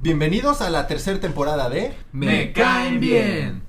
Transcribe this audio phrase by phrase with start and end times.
[0.00, 3.62] Bienvenidos a la tercera temporada de Me caen bien.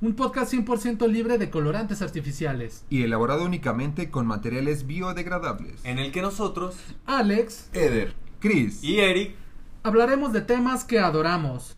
[0.00, 2.84] Un podcast 100% libre de colorantes artificiales.
[2.88, 5.84] y elaborado únicamente con materiales biodegradables.
[5.84, 8.14] en el que nosotros Alex, Eder.
[8.40, 9.34] Chris, y Eric,
[9.82, 11.76] hablaremos de temas que adoramos.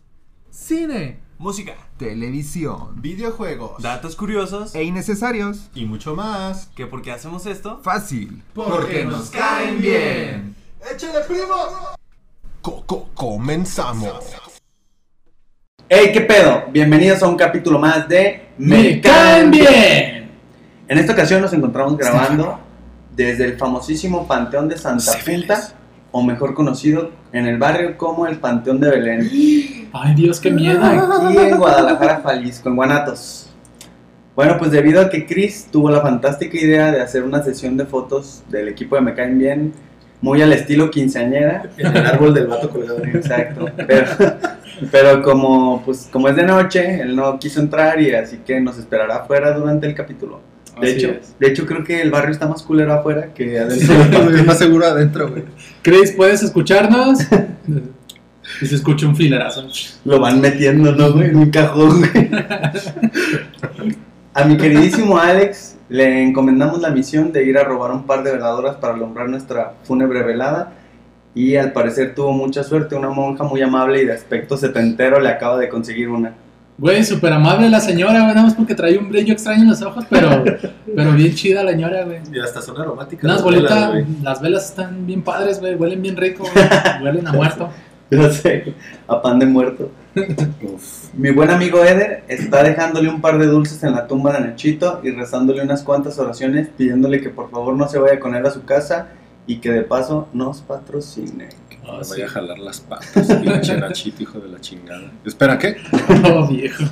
[0.51, 3.81] Cine, música, televisión Videojuegos.
[3.81, 5.69] datos curiosos e innecesarios.
[5.73, 6.69] y mucho más.
[6.75, 8.43] que por qué hacemos esto Fácil.
[8.53, 10.55] porque nos caen bien.
[10.93, 11.55] ¡Échale, primo!
[12.61, 14.13] Coco, comenzamos.
[15.89, 16.65] Hey, ¿qué pedo?
[16.71, 20.31] Bienvenidos a un capítulo más de Me caen bien.
[20.87, 22.59] En esta ocasión nos encontramos grabando
[23.15, 25.73] desde el famosísimo Panteón de Santa Punta,
[26.11, 29.29] o mejor conocido en el barrio como el Panteón de Belén,
[29.93, 30.81] Ay, Dios, qué miedo.
[30.83, 33.47] aquí en Guadalajara, Jalisco, en Guanatos.
[34.35, 37.85] Bueno, pues debido a que Chris tuvo la fantástica idea de hacer una sesión de
[37.85, 39.73] fotos del equipo de Me Caen Bien,
[40.21, 43.03] muy al estilo quinceañera, En el árbol del vato colgado.
[43.03, 43.65] Exacto.
[43.87, 44.07] Pero,
[44.91, 48.77] pero como, pues, como es de noche, él no quiso entrar y así que nos
[48.77, 50.39] esperará afuera durante el capítulo.
[50.79, 51.35] De Así hecho, es.
[51.37, 53.93] de hecho creo que el barrio está más culero afuera que adentro.
[53.93, 55.43] Estoy más seguro adentro, güey.
[55.81, 57.19] Chris, ¿puedes escucharnos?
[58.59, 59.67] y se escucha un filerazo.
[60.05, 61.29] Lo van metiendo, ¿no, güey?
[61.29, 62.29] En un cajón, güey.
[64.33, 68.31] A mi queridísimo Alex le encomendamos la misión de ir a robar un par de
[68.31, 70.71] veladoras para alumbrar nuestra fúnebre velada.
[71.35, 72.95] Y al parecer tuvo mucha suerte.
[72.95, 76.33] Una monja muy amable y de aspecto setentero le acaba de conseguir una.
[76.77, 79.81] Güey, súper amable la señora, güey, nada más porque trae un brillo extraño en los
[79.81, 80.43] ojos, pero,
[80.95, 82.21] pero bien chida la señora, güey.
[82.33, 83.23] Y hasta son aromáticas.
[83.23, 86.65] Unas las bolitas, velas, las velas están bien padres, güey, huelen bien rico, güey,
[87.03, 87.69] huelen a muerto.
[88.17, 88.73] No sé,
[89.07, 89.89] a pan de muerto.
[91.13, 94.99] Mi buen amigo Eder está dejándole un par de dulces en la tumba de Nachito
[95.01, 98.51] y rezándole unas cuantas oraciones pidiéndole que por favor no se vaya con él a
[98.51, 99.07] su casa
[99.47, 101.49] y que de paso nos patrocine.
[101.87, 102.11] Oh, Me sí.
[102.15, 105.09] voy a jalar las patas, pinche Nachito, hijo de la chingada.
[105.25, 105.77] Espera, ¿qué?
[106.33, 106.83] Oh, viejo.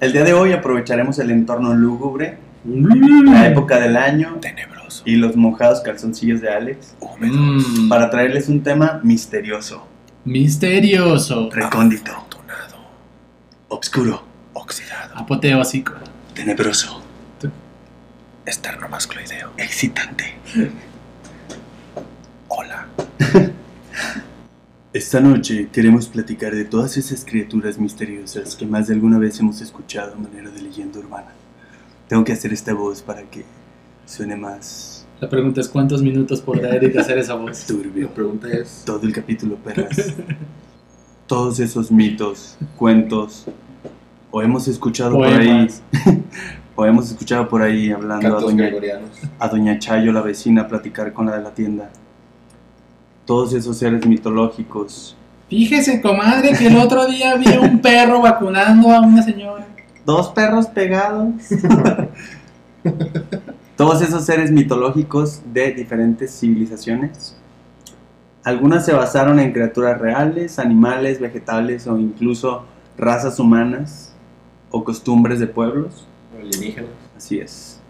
[0.00, 4.38] El día de hoy aprovecharemos el entorno lúgubre, la época del año
[5.04, 9.86] y los mojados calzoncillos de Alex Mm, para traerles un tema misterioso,
[10.24, 12.76] misterioso, recóndito, afortunado,
[13.68, 15.94] obscuro, oxidado, apoteósico.
[16.34, 17.02] tenebroso,
[18.44, 19.52] esternomascloideo.
[19.56, 20.34] excitante.
[22.48, 22.86] Hola.
[24.92, 29.60] Esta noche queremos platicar de todas esas criaturas misteriosas que más de alguna vez hemos
[29.60, 31.28] escuchado a manera de leyenda urbana.
[32.08, 33.44] Tengo que hacer esta voz para que
[34.06, 37.60] suene más La pregunta es cuántos minutos podrá Eric hacer esa voz.
[37.68, 38.08] La turbio.
[38.10, 40.14] pregunta es: Todo el capítulo, perras.
[41.26, 43.44] Todos esos mitos, cuentos,
[44.30, 45.68] o hemos escuchado por ahí,
[46.74, 49.10] o hemos escuchado por ahí hablando a doña, gregorianos.
[49.38, 51.90] a doña Chayo, la vecina, a platicar con la de la tienda.
[53.26, 55.16] Todos esos seres mitológicos,
[55.50, 59.66] Fíjese, comadre, que el otro día vi a un perro vacunando a una señora.
[60.04, 61.34] Dos perros pegados.
[63.78, 67.36] Todos esos seres mitológicos de diferentes civilizaciones.
[68.42, 72.64] Algunas se basaron en criaturas reales, animales, vegetales o incluso
[72.96, 74.16] razas humanas
[74.72, 76.08] o costumbres de pueblos.
[76.36, 76.90] Alienígenas.
[77.16, 77.80] Así es.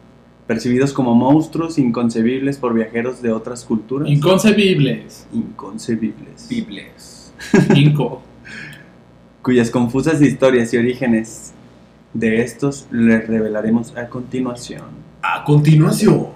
[0.46, 4.10] Percibidos como monstruos inconcebibles por viajeros de otras culturas.
[4.10, 5.26] Inconcebibles.
[5.32, 6.50] inconcebibles.
[6.50, 7.32] Bibles.
[7.74, 8.20] Inco.
[9.40, 11.54] Cuyas confusas historias y orígenes
[12.12, 15.07] de estos les revelaremos a continuación.
[15.22, 16.28] A continuación.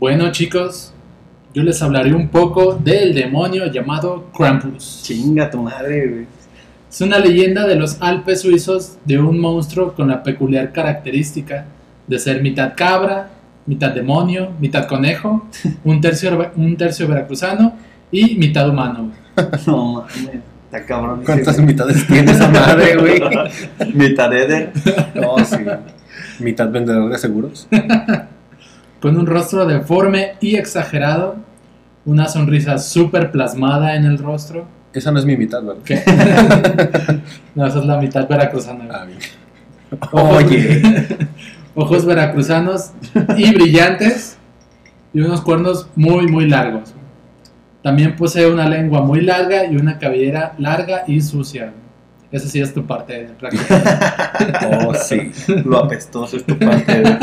[0.00, 0.92] Bueno, chicos,
[1.54, 5.02] yo les hablaré un poco del demonio llamado Krampus.
[5.04, 6.26] Chinga tu madre, güey.
[6.90, 11.66] Es una leyenda de los Alpes suizos de un monstruo con la peculiar característica
[12.06, 13.30] de ser mitad cabra,
[13.66, 15.46] mitad demonio, mitad conejo,
[15.84, 17.74] un tercio, un tercio veracruzano
[18.10, 19.12] y mitad humano.
[19.66, 21.22] No mames, está cabrón.
[21.24, 21.66] ¿Cuántas güey.
[21.66, 23.20] mitades tiene esa madre, güey?
[23.94, 24.72] Mitad Eder.
[25.14, 25.56] No, sí.
[26.38, 27.66] Mitad vendedor de seguros.
[29.04, 31.36] Con un rostro deforme y exagerado,
[32.06, 34.66] una sonrisa súper plasmada en el rostro.
[34.94, 35.82] Esa no es mi mitad, ¿verdad?
[35.84, 36.02] ¿Qué?
[37.54, 38.88] no, esa es la mitad veracruzana.
[38.90, 39.18] Ah, bien.
[40.10, 40.44] Ojos,
[41.74, 42.92] ojos veracruzanos
[43.36, 44.38] y brillantes
[45.12, 46.94] y unos cuernos muy muy largos.
[47.82, 51.74] También posee una lengua muy larga y una cabellera larga y sucia.
[52.32, 54.32] Esa sí es tu parte de práctica.
[54.86, 55.30] Oh, sí.
[55.66, 57.00] Lo apestoso es tu parte.
[57.00, 57.18] Eder.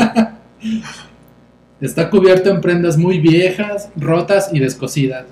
[1.82, 5.24] Está cubierto en prendas muy viejas, rotas y descosidas,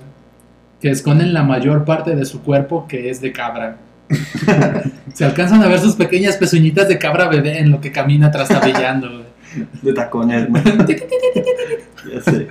[0.81, 3.77] que esconden la mayor parte de su cuerpo que es de cabra.
[5.13, 9.25] Se alcanzan a ver sus pequeñas pezuñitas de cabra bebé en lo que camina trastabillando.
[9.81, 10.47] De tacones,
[12.09, 12.47] ya sé.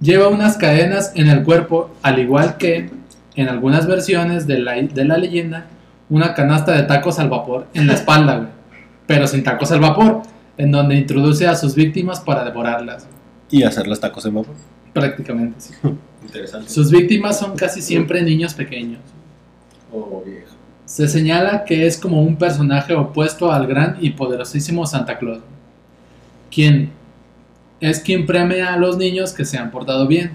[0.00, 2.90] Lleva unas cadenas en el cuerpo, al igual que,
[3.36, 5.66] en algunas versiones de la, de la leyenda,
[6.08, 8.48] una canasta de tacos al vapor en la espalda, güey.
[9.06, 10.22] Pero sin tacos al vapor,
[10.56, 13.06] en donde introduce a sus víctimas para devorarlas,
[13.50, 14.54] Y hacer los tacos en vapor.
[14.92, 15.56] prácticamente.
[15.60, 15.74] sí.
[16.22, 16.70] Interesante.
[16.70, 19.00] Sus víctimas son casi siempre niños pequeños.
[19.92, 20.48] Oh, viejo.
[20.86, 25.40] Se señala que es como un personaje opuesto al gran y poderosísimo Santa Claus,
[26.50, 26.90] quien
[27.80, 30.32] es quien premia a los niños que se han portado bien.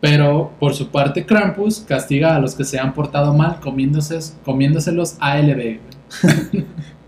[0.00, 5.16] Pero por su parte Krampus castiga a los que se han portado mal comiéndose, comiéndoselos
[5.20, 5.78] ALB.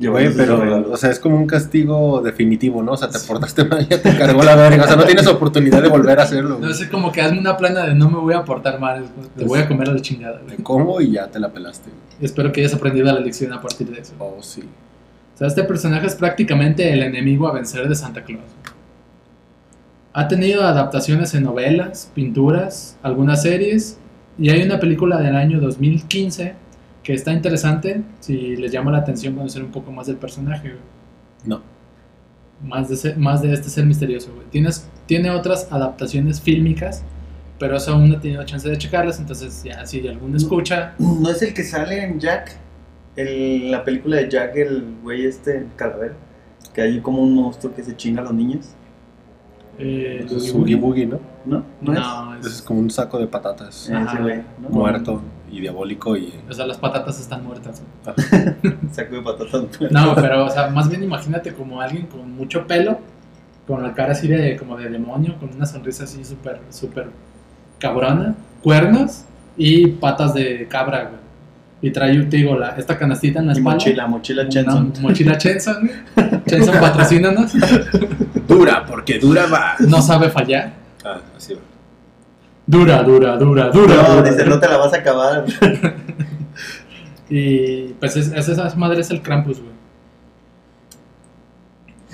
[0.08, 0.24] güey.
[0.32, 2.92] Güey, pero, o sea, es como un castigo definitivo, ¿no?
[2.92, 4.84] O sea, te portaste mal, ya te cargó la verga.
[4.84, 6.58] O sea, no tienes oportunidad de volver a hacerlo.
[6.58, 9.04] No sé, como que hazme una plana de no me voy a portar mal,
[9.36, 10.40] te voy a comer a la chingada.
[10.42, 10.56] güey.
[10.56, 11.90] Te como y ya te la pelaste.
[11.90, 12.02] güey.
[12.20, 14.14] Espero que hayas aprendido la lección a partir de eso.
[14.18, 14.62] Oh, sí.
[15.34, 18.42] O sea, este personaje es prácticamente el enemigo a vencer de Santa Claus.
[20.12, 23.98] Ha tenido adaptaciones en novelas, pinturas, algunas series
[24.38, 26.54] y hay una película del año 2015
[27.02, 30.68] que está interesante si les llama la atención conocer un poco más del personaje.
[30.68, 30.80] güey.
[31.44, 31.62] No.
[32.62, 34.32] Más de, ser- más de este ser misterioso.
[34.34, 34.46] güey.
[34.50, 37.02] Tienes, tiene otras adaptaciones fílmicas,
[37.58, 40.94] pero eso aún no he tenido chance de checarlas, entonces ya si alguno escucha...
[40.98, 42.56] ¿No es el que sale en Jack?
[43.16, 46.14] El- la película de Jack, el güey este, el calavera.
[46.74, 48.68] Que hay como un monstruo que se chinga a los niños.
[49.78, 51.18] eh, es Oogie Boogie, ¿no?
[51.46, 51.64] ¿No?
[51.80, 53.84] ¿No, es es- como un saco de patatas.
[53.88, 53.90] es?
[53.90, 54.12] Ajá.
[54.12, 54.68] Ese güey, ¿no?
[54.68, 56.32] Muerto y diabólico y...
[56.48, 57.82] o sea, las patatas están muertas.
[58.04, 58.74] güey.
[58.92, 59.62] Saco de patatas.
[59.90, 62.98] No, pero, o sea, más bien imagínate como alguien con mucho pelo,
[63.66, 67.08] con la cara así de como de demonio, con una sonrisa así súper, súper
[67.78, 69.24] cabrona, cuernos
[69.56, 71.20] y patas de cabra, güey.
[71.82, 73.76] Y trae, te digo, la, esta canastita en la Y espalda.
[73.78, 74.92] mochila, mochila Chenson.
[75.00, 75.76] mochila Chenson,
[76.16, 76.42] güey.
[76.46, 77.52] Chenson patrocínanos.
[78.46, 79.76] Dura, porque dura va.
[79.88, 80.72] No sabe fallar.
[81.04, 81.60] Ah, así va.
[82.70, 83.94] Dura, dura, dura, dura.
[83.96, 84.30] No, dura.
[84.30, 85.44] dice, no te la vas a acabar.
[87.32, 89.70] Y pues es, es esa madre es el Krampus, güey.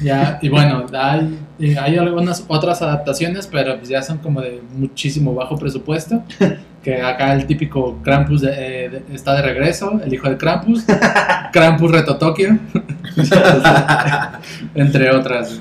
[0.03, 4.61] Ya, y bueno, hay, y hay algunas otras adaptaciones, pero pues ya son como de
[4.75, 6.23] muchísimo bajo presupuesto.
[6.87, 10.85] Que acá el típico Krampus de- eh, de- está de regreso, el hijo de Krampus,
[11.53, 12.56] Krampus Reto Tokio,
[14.75, 15.61] entre otras.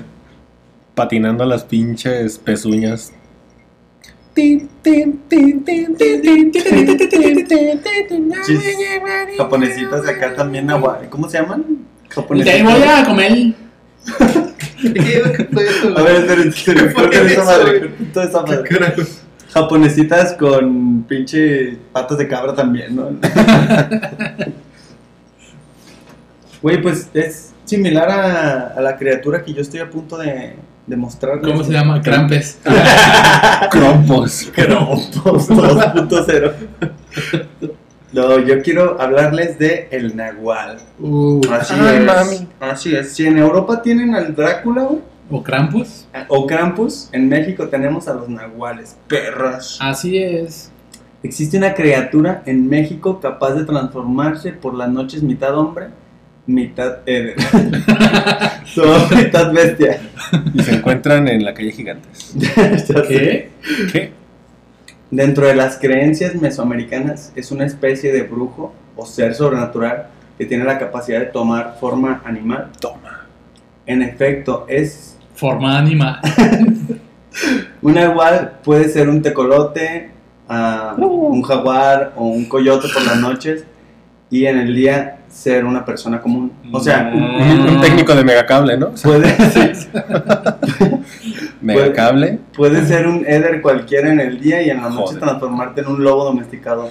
[0.94, 3.12] Patinando las pinches pezuñas.
[9.38, 11.00] Japonesitas de acá también, agua.
[11.08, 11.64] ¿Cómo se llaman?
[12.08, 12.62] Te Japonesitas.
[12.62, 13.54] voy a comer.
[15.96, 18.68] A ver, esperen, esperen, corten esa madre, toda esa madre.
[19.52, 23.08] Japonesitas con pinche patas de cabra también, ¿no?
[26.60, 30.56] Güey, pues es similar a, a la criatura que yo estoy a punto de,
[30.88, 32.00] ¿Cómo se llama?
[32.00, 32.58] Krampus.
[33.70, 34.50] Crompos.
[34.54, 36.52] Crompos 2.0.
[38.12, 40.78] No, yo quiero hablarles de el Nahual.
[41.00, 42.04] Uh, Así Ay, es.
[42.04, 42.48] mami.
[42.60, 43.12] Así es.
[43.14, 46.06] Si en Europa tienen al Drácula, güey, ¿O Krampus?
[46.28, 48.96] o Krampus, en México tenemos a los Nahuales.
[49.08, 49.78] Perras.
[49.80, 50.70] Así es.
[51.24, 55.88] Existe una criatura en México capaz de transformarse por las noches mitad hombre,
[56.46, 57.36] mitad Eder.
[58.66, 60.00] Son mitad bestia.
[60.54, 62.34] Y se encuentran en la calle Gigantes.
[63.08, 63.50] ¿Qué?
[63.92, 64.12] ¿Qué?
[65.10, 70.64] Dentro de las creencias mesoamericanas es una especie de brujo o ser sobrenatural que tiene
[70.64, 72.70] la capacidad de tomar forma animal.
[72.80, 73.26] Toma.
[73.86, 76.18] En efecto, es Forma animal.
[77.82, 80.10] una igual puede ser un tecolote,
[80.48, 83.64] ah, un jaguar o un coyote por las noches
[84.30, 86.50] y en el día ser una persona común.
[86.72, 88.90] O sea, Un, un técnico de megacable, ¿no?
[89.02, 89.36] Puede,
[91.60, 92.38] megacable.
[92.56, 95.20] puede ser un Eder cualquiera en el día y en la noche Joder.
[95.20, 96.90] transformarte en un lobo domesticado.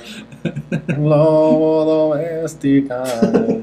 [0.87, 3.61] Lobo domesticado.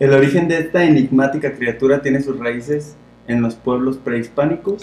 [0.00, 2.96] El origen de esta enigmática criatura tiene sus raíces
[3.28, 4.82] en los pueblos prehispánicos.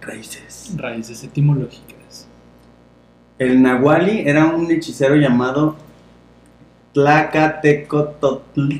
[0.00, 0.72] Raíces.
[0.76, 2.28] Raíces etimológicas.
[3.40, 5.76] El Nahuali era un hechicero llamado
[6.92, 8.72] Tlacatecototl.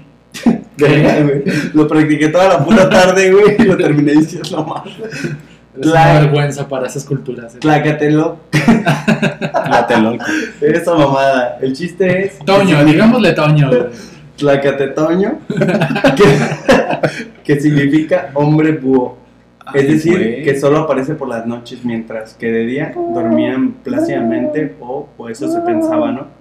[0.77, 1.43] Verga, güey.
[1.75, 4.83] Lo practiqué toda la puta tarde, güey, y lo terminé diciendo mal.
[5.81, 7.55] Es una vergüenza para esas culturas.
[7.55, 7.59] ¿eh?
[7.61, 10.25] Tlacatelo, Tlatelolco.
[10.61, 11.59] esa mamada.
[11.61, 12.39] El chiste es.
[12.41, 13.71] Toño, digámosle Toño.
[14.37, 15.39] Tlacatetoño,
[16.17, 16.25] que,
[17.45, 19.19] que significa hombre búho.
[19.75, 20.43] Es Ay, decir, güey.
[20.43, 25.49] que solo aparece por las noches, mientras que de día dormían plácidamente, o, o eso
[25.53, 26.40] se pensaba, ¿no?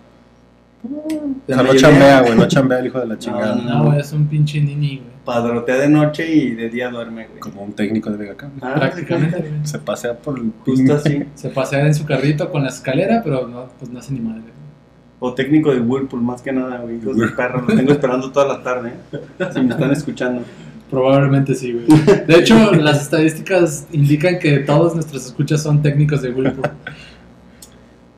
[0.83, 3.55] O sea, no chambea, güey, no chambea el hijo de la chingada.
[3.55, 5.09] no, No, güey, es un pinche nini, güey.
[5.25, 7.39] Padrotea de noche y de día duerme, güey.
[7.39, 8.55] Como un técnico de Megacable.
[8.61, 9.51] Ah, Prácticamente, güey.
[9.63, 11.23] Se pasea por el Justo así.
[11.35, 14.43] Se pasea en su carrito con la escalera, pero no, pues no hace ni madre.
[15.19, 16.97] O técnico de Whirlpool, más que nada, güey.
[16.97, 18.93] Hijos de perro, los tengo esperando toda la tarde.
[19.11, 19.19] ¿eh?
[19.53, 20.43] Si me están escuchando.
[20.89, 21.85] Probablemente sí, güey.
[22.25, 26.71] De hecho, las estadísticas indican que todos nuestros escuchas son técnicos de Whirlpool.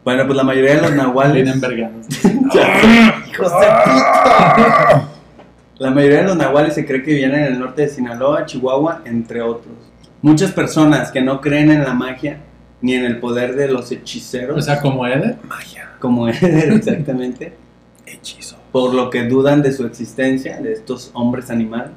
[0.03, 1.33] Bueno, pues la mayoría de los nahuales.
[1.33, 2.07] Vienen vergados.
[2.23, 5.07] ¡Hijos de puta!
[5.77, 9.01] La mayoría de los nahuales se cree que viven en el norte de Sinaloa, Chihuahua,
[9.05, 9.73] entre otros.
[10.21, 12.37] Muchas personas que no creen en la magia
[12.81, 15.37] ni en el poder de los hechiceros, O sea, como Eder.
[15.99, 17.53] como Eder exactamente,
[18.05, 18.57] hechizo.
[18.71, 21.91] por lo que dudan de su existencia, de estos hombres animal.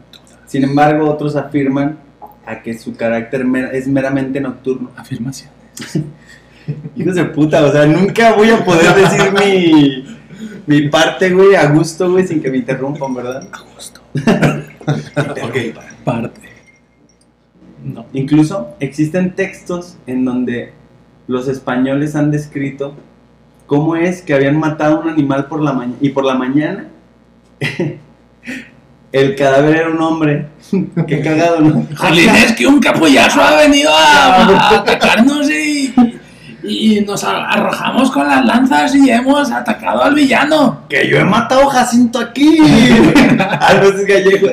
[0.47, 1.99] Sin embargo, otros afirman
[2.47, 4.91] a que su carácter mer- es meramente nocturno.
[4.97, 5.51] Afirmación.
[6.97, 10.05] Hijos de puta, o sea, nunca voy a poder decir mi,
[10.67, 13.49] mi parte, güey, a gusto, güey, sin que me interrumpan, ¿verdad?
[13.53, 14.01] A gusto.
[14.87, 15.57] Ok.
[16.05, 16.41] Parte.
[17.83, 18.05] No.
[18.13, 20.73] Incluso existen textos en donde
[21.27, 22.95] los españoles han descrito
[23.67, 26.89] cómo es que habían matado a un animal por la mañana y por la mañana
[29.13, 30.49] el cadáver era un hombre.
[31.07, 31.87] Qué cagado, ¿no?
[31.97, 35.49] Jolín, es que un capullazo ha venido a, a atacarnos
[36.67, 40.83] y, nos a- arrojamos con las lanzas y hemos atacado al villano.
[40.89, 42.59] Que yo he matado a Jacinto aquí.
[43.39, 44.49] ah, no es gallego.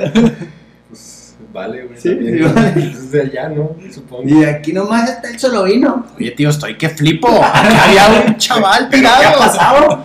[0.89, 1.99] Pues vale, güey.
[1.99, 2.37] Sí, también.
[2.37, 2.85] sí, vale.
[2.91, 3.75] Es de allá, ¿no?
[3.93, 4.23] Supongo.
[4.27, 6.05] Y aquí nomás está el solo vino.
[6.17, 7.27] Oye, tío, estoy que flipo.
[7.43, 9.39] Acá había un chaval ¿Qué ha tirado.
[9.39, 10.03] pasado?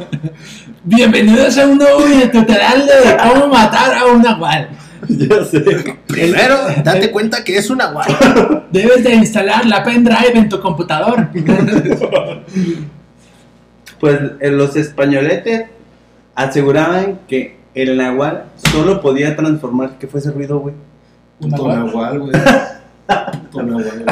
[0.84, 2.00] Bienvenidos a un nuevo
[2.32, 4.68] tutorial de cómo matar a un nahual.
[5.28, 5.60] ya sé.
[6.06, 8.08] Primero, date cuenta que es una guay.
[8.70, 11.28] Debes de instalar la pendrive en tu computador.
[13.98, 15.68] Pues eh, los españoletes
[16.34, 19.96] aseguraban que el nahual solo podía transformar.
[19.98, 20.74] ¿Qué fue ese ruido, güey?
[21.40, 22.20] Puto Nahual.
[22.20, 22.32] güey.
[23.50, 24.04] Puto nahual.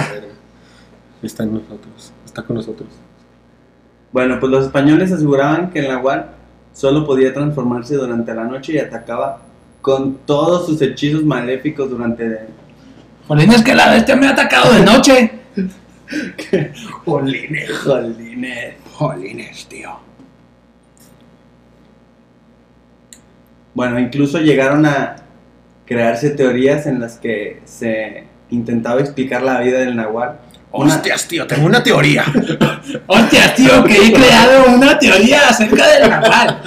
[1.23, 2.13] Está en nosotros.
[2.25, 2.89] Está con nosotros.
[4.11, 6.31] Bueno, pues los españoles aseguraban que el nahual
[6.73, 9.43] solo podía transformarse durante la noche y atacaba
[9.85, 12.47] con todos sus hechizos maléficos durante...
[13.29, 15.31] Jolín, es que la bestia me ha atacado de noche.
[17.05, 18.77] Jolines, jolines.
[18.95, 19.91] Jolines, tío.
[23.75, 25.17] Bueno, incluso llegaron a
[25.85, 30.39] crearse teorías en las que se intentaba explicar la vida del nahual.
[30.71, 32.25] Hostias, tío, tengo una teoría.
[33.07, 36.63] Hostia, tío, que he creado una teoría acerca del nahual.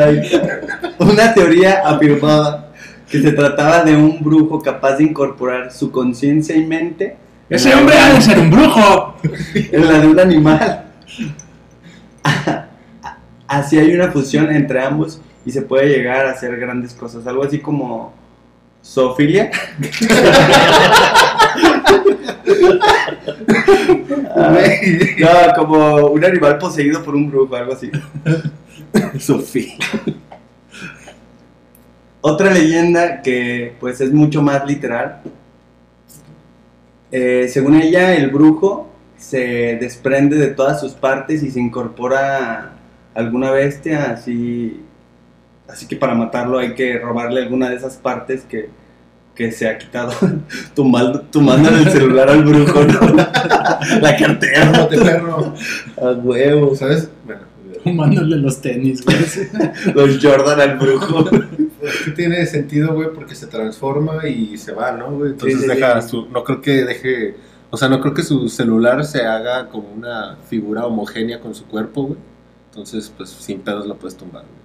[0.00, 0.22] Ay,
[0.98, 2.68] una teoría afirmaba
[3.08, 7.16] que se trataba de un brujo capaz de incorporar su conciencia y mente
[7.48, 9.16] Ese hombre ha de ser un brujo.
[9.54, 10.84] en la de un animal.
[13.46, 17.26] Así hay una fusión entre ambos y se puede llegar a hacer grandes cosas.
[17.26, 18.12] Algo así como
[18.84, 19.50] zoofilia.
[25.18, 27.90] No, como un animal poseído por un brujo, algo así.
[29.18, 29.74] Sofía.
[32.20, 35.20] Otra leyenda que pues es mucho más literal.
[37.10, 42.74] Eh, según ella, el brujo se desprende de todas sus partes y se incorpora
[43.14, 44.82] a alguna bestia, así,
[45.68, 48.68] así que para matarlo hay que robarle alguna de esas partes que,
[49.38, 50.10] que se ha quitado,
[50.74, 53.14] tumbando, tumbando en el celular al brujo, ¿no?
[54.02, 55.54] la cartera, Cálmate, perro.
[55.96, 57.08] a huevo, ¿Sabes?
[57.84, 59.16] Bueno, los tenis, güey.
[59.94, 61.24] los Jordan al brujo.
[61.26, 65.30] pues tiene sentido, güey, porque se transforma y se va, ¿no, güey?
[65.30, 66.08] Entonces Sí, sí, deja sí.
[66.08, 66.26] su.
[66.30, 67.36] No creo que deje.
[67.70, 71.64] O sea, no creo que su celular se haga como una figura homogénea con su
[71.66, 72.18] cuerpo, güey.
[72.70, 74.57] Entonces, pues sin pedos la puedes tumbar, güey.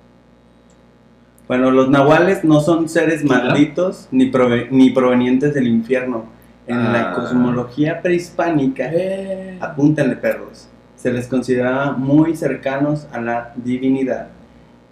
[1.47, 3.45] Bueno, los nahuales no son seres Claro.
[3.45, 6.25] malditos ni, prove- ni provenientes del infierno.
[6.67, 7.13] En la Ah.
[7.13, 14.29] cosmología prehispánica, Eh, apúntenle perros, se les consideraba muy cercanos a la divinidad,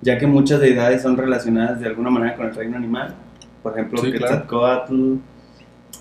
[0.01, 3.15] ya que muchas deidades son relacionadas de alguna manera con el reino animal.
[3.63, 4.25] Por ejemplo, Sí, claro.
[4.33, 5.15] Quetzalcóatl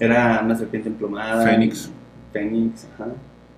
[0.00, 1.45] era una serpiente emplumada.
[1.45, 1.90] Fénix.
[2.33, 3.11] Fénix, ajá.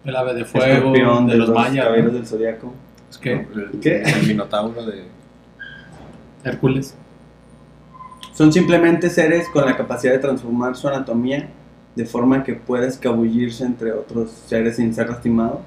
[0.04, 1.84] el ave de fuego, Escorpión de los mayas.
[1.86, 2.18] caballeros ¿no?
[2.18, 2.74] del zodiaco.
[3.10, 4.02] Es que El, ¿Qué?
[4.02, 5.04] el minotauro de.
[6.44, 6.94] Hércules.
[8.34, 11.48] Son simplemente seres con la capacidad de transformar su anatomía
[11.94, 15.60] de forma que pueda escabullirse entre otros seres sin ser lastimado.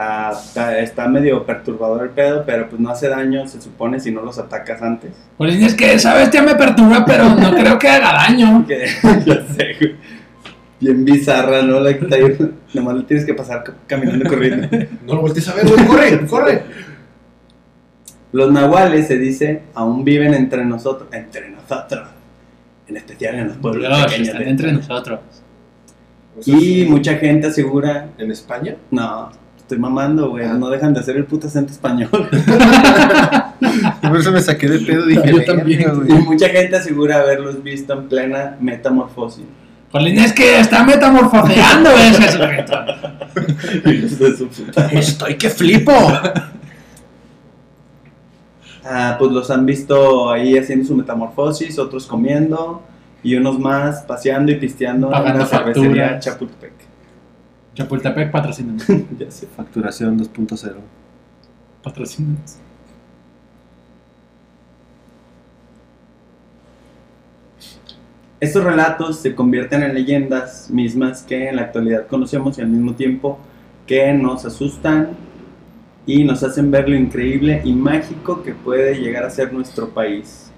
[0.00, 4.12] Ah, está, está medio perturbador el pedo, pero pues no hace daño, se supone, si
[4.12, 5.10] no los atacas antes.
[5.38, 8.64] Jolín, es que esa bestia me perturba, pero no creo que haga daño.
[8.68, 8.86] Que,
[9.26, 9.96] ya sé.
[10.78, 11.80] Bien bizarra, ¿no?
[11.80, 12.36] La que está ahí,
[12.74, 14.68] nomás le tienes que pasar ca- caminando corriendo.
[15.04, 16.62] No lo voltees a ver, güey, corre, corre.
[18.32, 22.08] Los nahuales, se dice, aún viven entre nosotros, entre nosotros,
[22.86, 25.20] en especial en los pueblos Dios, pequeños están de- entre nosotros.
[26.38, 28.76] O sea, Y mucha gente asegura, ¿En España?
[28.90, 30.54] no, estoy mamando, güey, Ah.
[30.54, 32.08] no dejan de hacer el puto acento español.
[34.02, 35.80] Por eso me saqué de pedo, dije, Yo "Verga, también.
[35.80, 36.22] y güey".
[36.22, 39.44] mucha gente asegura haberlos visto en plena metamorfosis.
[39.90, 42.74] Jolín, es que está metamorfoseando ese sujeto.
[44.92, 45.92] Estoy que flipo.
[48.90, 52.82] Ah, pues los han visto ahí haciendo su metamorfosis, otros comiendo
[53.22, 56.24] y unos más paseando y pisteando Pagando en la cervecería facturas.
[56.24, 56.72] Chapultepec.
[57.74, 58.76] Chapultepec patrocina.
[59.18, 59.46] Ya sé.
[59.46, 60.76] Facturación 2.0.
[61.82, 62.36] Patrocina.
[68.40, 72.94] Estos relatos se convierten en leyendas mismas que en la actualidad conocemos y al mismo
[72.94, 73.38] tiempo
[73.86, 75.27] que nos asustan
[76.08, 80.50] y nos hacen ver lo increíble y mágico que puede llegar a ser nuestro país.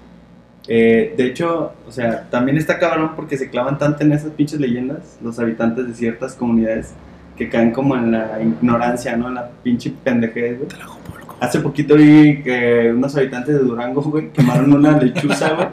[0.65, 4.61] Eh, de hecho, o sea, también está cabrón porque se clavan tanto en esas pinches
[4.61, 6.93] leyendas los habitantes de ciertas comunidades
[7.35, 9.27] que caen como en la ignorancia, ¿no?
[9.27, 10.69] En la pinche pendejez, güey.
[11.41, 15.67] Hace poquito vi que unos habitantes de Durango, güey, quemaron una lechuza, güey,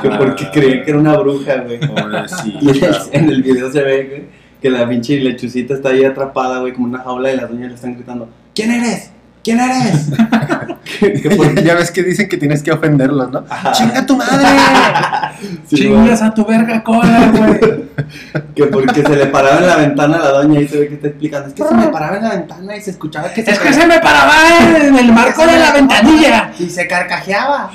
[0.00, 1.80] que porque creían que era una bruja, güey.
[2.60, 4.22] Y en el video se ve, güey,
[4.62, 7.74] que la pinche lechucita está ahí atrapada, güey, como una jaula y las doñas le
[7.74, 9.13] están gritando, ¿quién eres?
[9.44, 10.08] ¿Quién eres?
[11.64, 13.44] ya ves que dicen que tienes que ofenderlos, ¿no?
[13.48, 13.72] Ajá.
[13.72, 14.46] ¡Chinga tu madre!
[15.66, 17.60] Sí, Chingas a tu verga cola, güey.
[18.54, 20.94] que porque se le paraba en la ventana a la doña y se ve que
[20.94, 23.50] está explicando, es que se me paraba en la ventana y se escuchaba que se,
[23.50, 24.32] Es que se me paraba
[24.80, 26.52] en el marco de la ventanilla.
[26.58, 27.70] y se carcajeaba.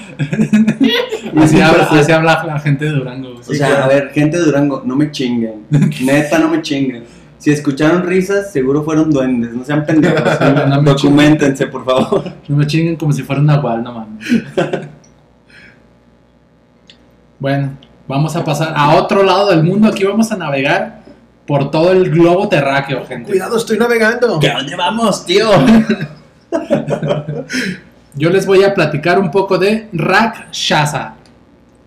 [1.37, 3.33] Así habla, así habla la gente de Durango.
[3.33, 3.41] güey.
[3.47, 5.65] O sea, a ver, gente de Durango, no me chinguen.
[6.01, 7.03] Neta, no me chinguen.
[7.39, 9.53] Si escucharon risas, seguro fueron duendes.
[9.53, 10.21] No sean pendejos.
[10.67, 12.33] No Documentense, por favor.
[12.47, 14.25] No me chinguen como si fuera un nahual, no mames.
[17.39, 17.71] Bueno,
[18.07, 19.87] vamos a pasar a otro lado del mundo.
[19.87, 20.99] Aquí vamos a navegar
[21.47, 23.31] por todo el globo terráqueo, gente.
[23.31, 24.37] Cuidado, estoy navegando.
[24.37, 25.49] ¿A dónde vamos, tío?
[28.15, 31.15] Yo les voy a platicar un poco de Rakshasa.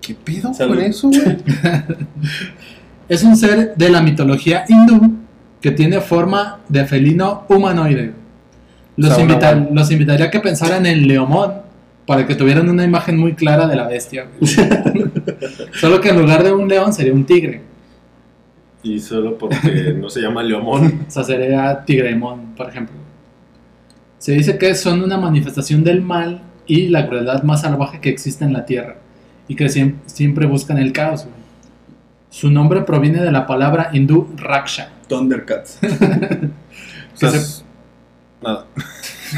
[0.01, 0.77] ¿Qué pido Salud.
[0.77, 1.37] con eso, güey?
[3.09, 5.22] Es un ser de la mitología hindú
[5.63, 8.13] que tiene forma de felino humanoide.
[8.97, 9.53] Los, invita-
[9.93, 11.55] invitaría a que pensaran en Leomón
[12.07, 14.27] para que tuvieran una imagen muy clara de la bestia.
[15.81, 17.63] Solo que en lugar de un león sería un tigre.
[18.83, 21.03] Y solo porque no se llama Leomón.
[21.09, 22.97] O sea, sería Tigremón, por ejemplo.
[24.19, 28.45] Se dice que son una manifestación del mal y la crueldad más salvaje que existe
[28.45, 28.97] en la Tierra
[29.49, 31.27] y que siem- siempre buscan el caos.
[32.31, 34.89] Su nombre proviene de la palabra hindú Raksha.
[35.17, 35.79] Thundercats.
[37.15, 37.65] O sea, se- es-
[38.43, 38.65] Nada.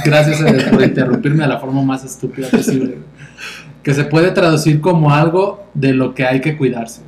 [0.05, 2.99] Gracias Eder, por interrumpirme de la forma más estúpida posible.
[3.83, 7.03] Que se puede traducir como algo de lo que hay que cuidarse.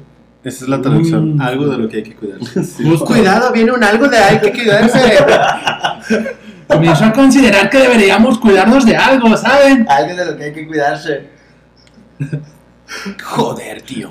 [0.45, 1.37] Esa es la traducción.
[1.37, 1.41] Mm.
[1.41, 2.39] Algo de lo que hay que cuidar.
[2.41, 3.05] Justo.
[3.07, 4.99] Cuidado, viene un algo de hay que cuidarse.
[6.69, 9.87] Comienzo a considerar que deberíamos cuidarnos de algo, ¿saben?
[9.89, 11.29] Algo de lo que hay que cuidarse.
[13.25, 14.11] Joder, tío.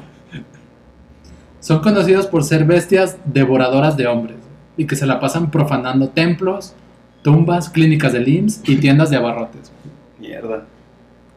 [1.60, 4.38] Son conocidos por ser bestias devoradoras de hombres
[4.78, 6.74] y que se la pasan profanando templos,
[7.22, 9.72] tumbas, clínicas de IMSS y tiendas de abarrotes.
[10.20, 10.66] Mierda.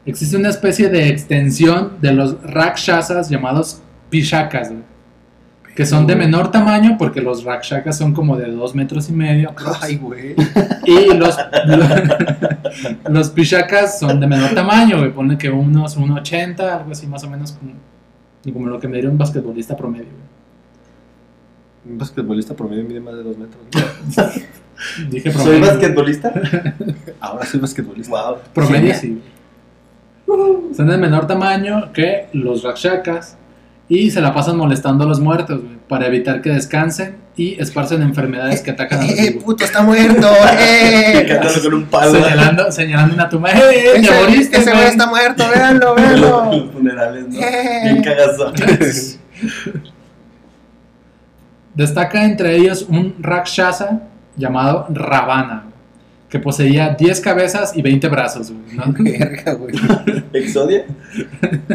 [0.05, 4.81] Existe una especie de extensión de los rakshasas llamados pishakas, güey,
[5.75, 9.53] que son de menor tamaño porque los rakshasas son como de dos metros y medio
[9.81, 10.35] Ay, güey.
[10.85, 11.37] y los,
[13.09, 17.29] los pishakas son de menor tamaño, güey, pone que unos 1,80, algo así más o
[17.29, 17.73] menos como,
[18.53, 20.05] como lo que me diría un basquetbolista promedio.
[20.05, 20.28] güey.
[21.85, 23.61] Un basquetbolista promedio mide más de dos metros.
[24.17, 24.23] ¿no?
[25.09, 26.33] Dije ¿Soy basquetbolista?
[27.19, 28.09] Ahora soy basquetbolista.
[28.11, 28.37] Wow.
[28.53, 29.21] Promedio sí.
[30.75, 33.35] Son de menor tamaño que los rakshakas
[33.87, 38.03] y se la pasan molestando a los muertos güey, para evitar que descansen y esparcen
[38.03, 40.29] enfermedades que atacan a los ¡Eh, puto, está muerto!
[40.59, 41.39] ¡Eh!
[41.63, 42.11] Con un palo.
[42.11, 43.51] Señalando, señalando una tumba.
[43.51, 43.59] ¡Eh,
[43.93, 46.51] te Ese, moriste, ese güey está muerto, véanlo, véanlo.
[46.51, 47.39] los funerales, ¿no?
[47.39, 47.81] Eh.
[47.85, 49.19] Bien cagazones.
[51.79, 54.01] Destaca entre ellos un rakshasa
[54.35, 55.63] llamado Ravana,
[56.27, 58.51] que poseía 10 cabezas y 20 brazos.
[58.51, 58.93] güey, ¿no?
[58.99, 59.73] Verga, güey.
[60.33, 60.83] ¿Exodia?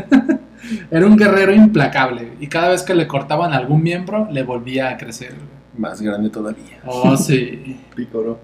[0.91, 4.99] Era un guerrero implacable y cada vez que le cortaban algún miembro le volvía a
[4.99, 5.31] crecer.
[5.31, 5.49] güey.
[5.79, 6.81] Más grande todavía.
[6.85, 7.81] Oh, sí.
[7.97, 8.41] Pícoro.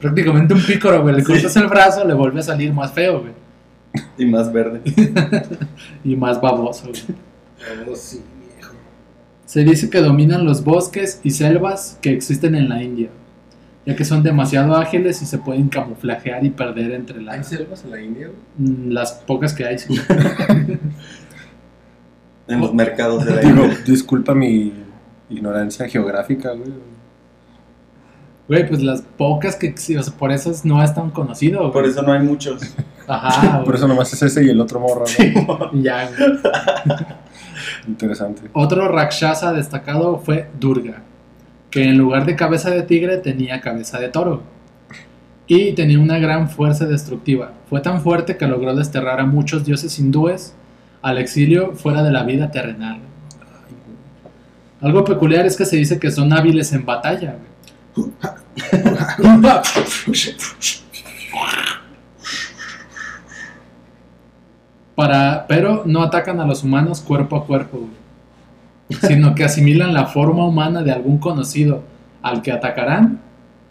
[0.00, 1.14] Prácticamente un pícoro, güey.
[1.14, 3.32] Le cortas el brazo, le vuelve a salir más feo, güey.
[4.18, 4.80] Y más verde.
[6.02, 7.02] Y más baboso, güey.
[7.88, 8.20] Oh, sí.
[9.54, 13.08] Se dice que dominan los bosques y selvas que existen en la India.
[13.86, 17.84] ya que son demasiado ágiles y se pueden camuflajear y perder entre ¿Hay las, selvas
[17.84, 19.78] en la India, mm, las pocas que hay.
[19.78, 19.94] sí.
[22.48, 23.78] En los mercados de la Digo, India.
[23.86, 24.72] disculpa mi
[25.30, 26.72] ignorancia geográfica, güey.
[28.48, 31.60] Güey, pues las pocas que existen, o sea, por eso es- no es tan conocido.
[31.60, 31.72] güey.
[31.72, 32.60] Por eso no hay muchos.
[33.06, 35.04] Ajá, Por eso nomás es ese y el otro morro,
[35.46, 35.70] ¿no?
[35.82, 36.38] Ya, güey.
[37.86, 38.42] Interesante.
[38.52, 41.02] Otro Rakshasa destacado fue Durga,
[41.70, 44.42] que en lugar de cabeza de tigre tenía cabeza de toro.
[45.46, 47.52] Y tenía una gran fuerza destructiva.
[47.68, 50.54] Fue tan fuerte que logró desterrar a muchos dioses hindúes
[51.02, 53.00] al exilio fuera de la vida terrenal.
[54.80, 57.36] Algo peculiar es que se dice que son hábiles en batalla.
[64.94, 69.00] Para, pero no atacan a los humanos cuerpo a cuerpo, güey.
[69.08, 71.82] sino que asimilan la forma humana de algún conocido
[72.22, 73.20] al que atacarán,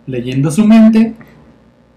[0.05, 1.15] leyendo su mente,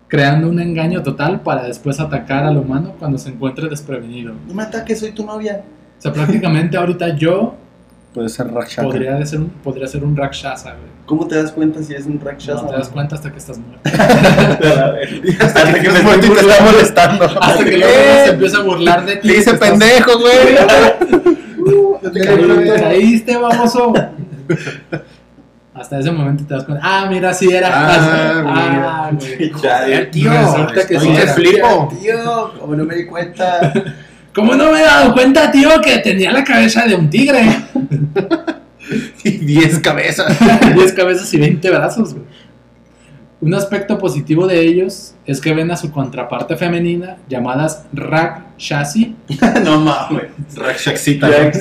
[0.08, 4.34] creando un engaño total para después atacar al humano cuando se encuentre desprevenido.
[4.46, 5.62] No me ataques, soy tu novia.
[5.98, 7.56] O sea, prácticamente ahorita yo
[8.16, 8.88] Puede ser Rakshaka.
[8.88, 10.86] podría ser un, podría ser un Rakshasa, güey.
[11.04, 12.62] ¿Cómo te das cuenta si es un Rakshasa?
[12.62, 13.80] No te das cuenta hasta que estás muerto.
[15.44, 17.24] Hasta que me muerto y te está molestando.
[17.42, 19.28] Hasta que luego uno se empieza a burlar de ti.
[19.28, 20.56] Le dice que estás- pendejo, güey.
[22.14, 23.92] Caí- Caíste, baboso.
[25.74, 26.82] Hasta ese momento te das cuenta.
[26.82, 27.68] Ah, mira, sí era.
[27.70, 29.52] Ah, Ah, güey.
[29.62, 30.30] Ya, tío.
[30.32, 31.92] Resulta que sí que flipo.
[32.00, 33.72] Tío, como no me di cuenta.
[34.36, 37.42] ¿Cómo no me he dado cuenta, tío, que tenía la cabeza de un tigre?
[39.24, 40.32] Y 10 cabezas.
[40.74, 42.24] 10 cabezas y 20 brazos, güey.
[43.40, 49.16] Un aspecto positivo de ellos es que ven a su contraparte femenina, llamadas Rakshasi.
[49.64, 50.26] no mames.
[50.54, 51.28] Rakshakcita.
[51.28, 51.52] Ya-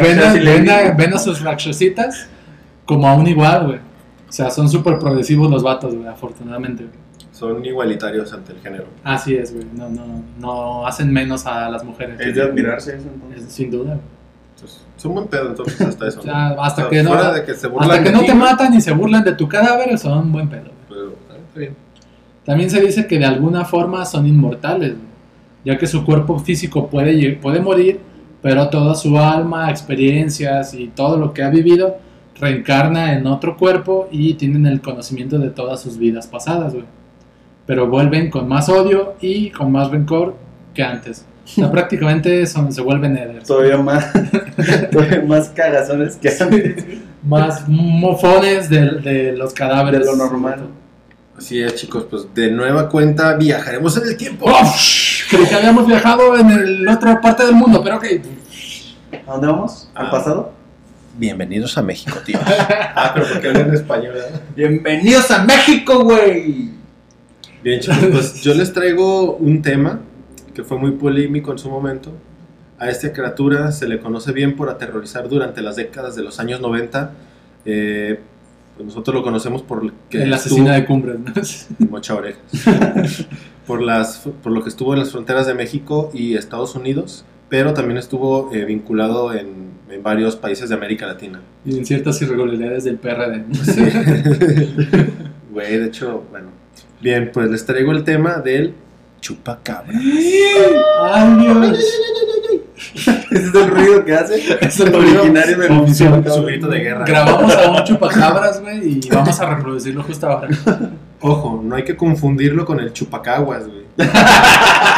[0.00, 2.28] Ven a, ven a- ven a sus Rakshasitas
[2.84, 3.78] como a un igual, güey.
[4.28, 6.84] O sea, son súper progresivos los vatos, güey, afortunadamente.
[6.84, 6.94] güey.
[7.38, 8.84] Son igualitarios ante el género.
[9.04, 9.66] Así es, güey.
[9.72, 12.18] No, no, no hacen menos a las mujeres.
[12.20, 13.44] Es de admirarse eso entonces.
[13.44, 13.94] Es- sin duda.
[13.94, 14.00] güey.
[14.56, 16.20] Entonces, son buen pedo entonces hasta eso.
[16.22, 18.26] Sea, hasta O sea, que no, fuera de que se hasta que de no ti,
[18.26, 20.70] te matan y se burlan de tu cadáver, son buen pedo.
[20.88, 21.76] pero, está bien.
[22.44, 25.08] También se dice que de alguna forma son inmortales, güey,
[25.64, 28.00] ya que su cuerpo físico puede, puede morir,
[28.42, 31.98] pero toda su alma, experiencias y todo lo que ha vivido
[32.40, 36.84] reencarna en otro cuerpo y tienen el conocimiento de todas sus vidas pasadas, güey.
[37.68, 40.34] Pero vuelven con más odio y con más rencor
[40.74, 41.26] que antes.
[41.44, 43.46] O sea, prácticamente son, se vuelven Ethers.
[43.46, 44.10] Todavía más,
[44.90, 46.84] todavía más cagazones que antes.
[47.22, 50.00] Más mofones de, de los cadáveres.
[50.00, 50.68] De lo normal.
[51.36, 54.46] Así es, chicos, pues de nueva cuenta viajaremos en el tiempo.
[54.48, 54.74] ¡Oh!
[55.30, 58.04] Creí que habíamos viajado en el otra parte del mundo, pero ok.
[59.26, 59.90] ¿A dónde vamos?
[59.94, 60.10] ¿Al Ah.
[60.10, 60.52] pasado?
[61.18, 62.38] Bienvenidos a México, tío.
[62.96, 64.40] ah, pero porque hablan español, ¿verdad?
[64.56, 66.77] ¡Bienvenidos a México, güey!
[67.62, 70.00] Bien, chicos, pues yo les traigo un tema
[70.54, 72.12] que fue muy polémico en su momento.
[72.78, 76.60] A esta criatura se le conoce bien por aterrorizar durante las décadas de los años
[76.60, 77.12] 90.
[77.64, 78.20] Eh,
[78.76, 81.18] pues nosotros lo conocemos por que el asesino de cumbres,
[81.78, 81.86] ¿no?
[81.90, 82.40] Mocha orejas.
[83.66, 87.74] por, las, por lo que estuvo en las fronteras de México y Estados Unidos, pero
[87.74, 91.40] también estuvo eh, vinculado en, en varios países de América Latina.
[91.64, 93.44] Y en ciertas irregularidades del PRD.
[93.52, 93.82] Sí.
[95.50, 96.57] Güey, de hecho, bueno.
[97.00, 98.74] Bien, pues les traigo el tema del
[99.20, 99.98] chupacabra.
[101.02, 101.78] ¡Ay, Dios!
[103.30, 104.58] Ese es el ruido que hace.
[104.60, 106.24] Es el originario del oficial.
[106.26, 107.04] Su grito de guerra.
[107.04, 110.48] Grabamos a un chupacabras, güey, y vamos a reproducirlo justo ahora.
[111.20, 113.88] Ojo, no hay que confundirlo con el chupacaguas, güey.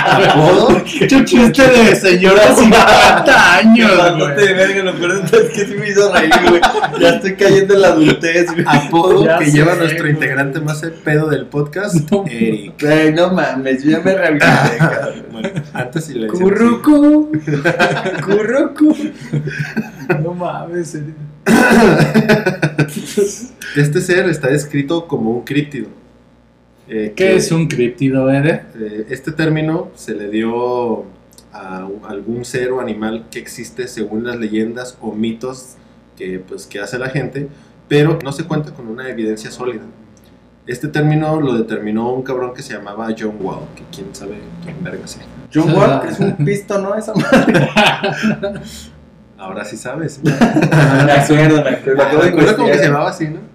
[0.05, 0.83] ¿Apodo?
[0.85, 4.55] ¡Qué chiste de señora de 50 años, Bastante de güey!
[4.55, 6.61] verga, lo peor es que sí me hizo reír, güey.
[7.01, 8.65] Ya estoy cayendo en la adultez, güey.
[8.69, 10.13] Apodo Ya que sé, lleva nuestro güey.
[10.13, 12.25] integrante más el pedo del podcast, No.
[12.27, 12.75] Eric.
[12.83, 15.25] Güey, no mames, yo ya me rehabilité, cabrón.
[15.33, 17.33] Bueno, antes sí le decíamos Currucu.
[18.27, 18.97] Currucu.
[20.23, 20.95] No mames.
[20.95, 21.15] así.
[23.77, 25.89] Este ser está descrito como un críptido.
[26.93, 28.67] Eh, ¿Qué que, es un criptido, Eder?
[28.75, 31.05] eh, este término se le dio
[31.53, 35.77] a algún ser o animal que existe según las leyendas o mitos
[36.17, 37.49] que, pues, que hace la gente,
[37.87, 39.83] pero no se cuenta con una evidencia sólida.
[40.67, 44.83] Este término lo determinó un cabrón que se llamaba John Wall, que quién sabe quién
[44.83, 45.23] verga sea.
[45.55, 46.97] John Wall es un pisto, ¿no?
[46.97, 47.69] Esa madre.
[49.39, 50.21] Ahora sí sabes.
[50.25, 52.03] Me acuerdo, me acuerdo.
[52.03, 53.50] Acabo de Recuerda como que se llamaba así, ¿no?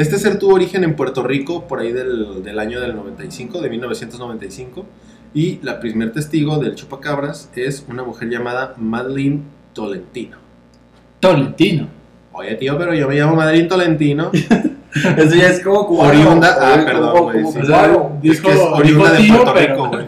[0.00, 3.68] Este ser tuvo origen en Puerto Rico por ahí del, del año del 95, de
[3.68, 4.86] 1995.
[5.34, 9.42] Y la primer testigo del chupacabras es una mujer llamada Madeline
[9.74, 10.38] Tolentino.
[11.20, 11.86] Tolentino.
[12.32, 14.30] Oye, tío, pero yo me llamo Madeline Tolentino.
[15.16, 16.10] Eso ya es como cubano.
[16.12, 17.58] Oriunda- ah, perdón, güey, sí.
[18.30, 20.06] Es que es oriunda de Puerto Rico, güey.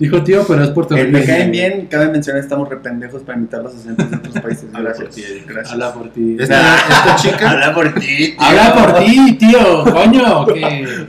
[0.00, 3.62] Dijo tío, pero es Puerto Eh, me caen bien, cabe mencionar, estamos rependejos para imitar
[3.62, 4.64] los acentos de otros países.
[4.74, 5.14] Habla por Gracias.
[5.14, 5.44] ti.
[5.46, 5.72] Gracias.
[5.72, 6.36] Habla por ti.
[6.40, 8.34] Esta, esta chica, Habla por ti, tío.
[8.40, 11.06] Habla por ti, tío, coño, que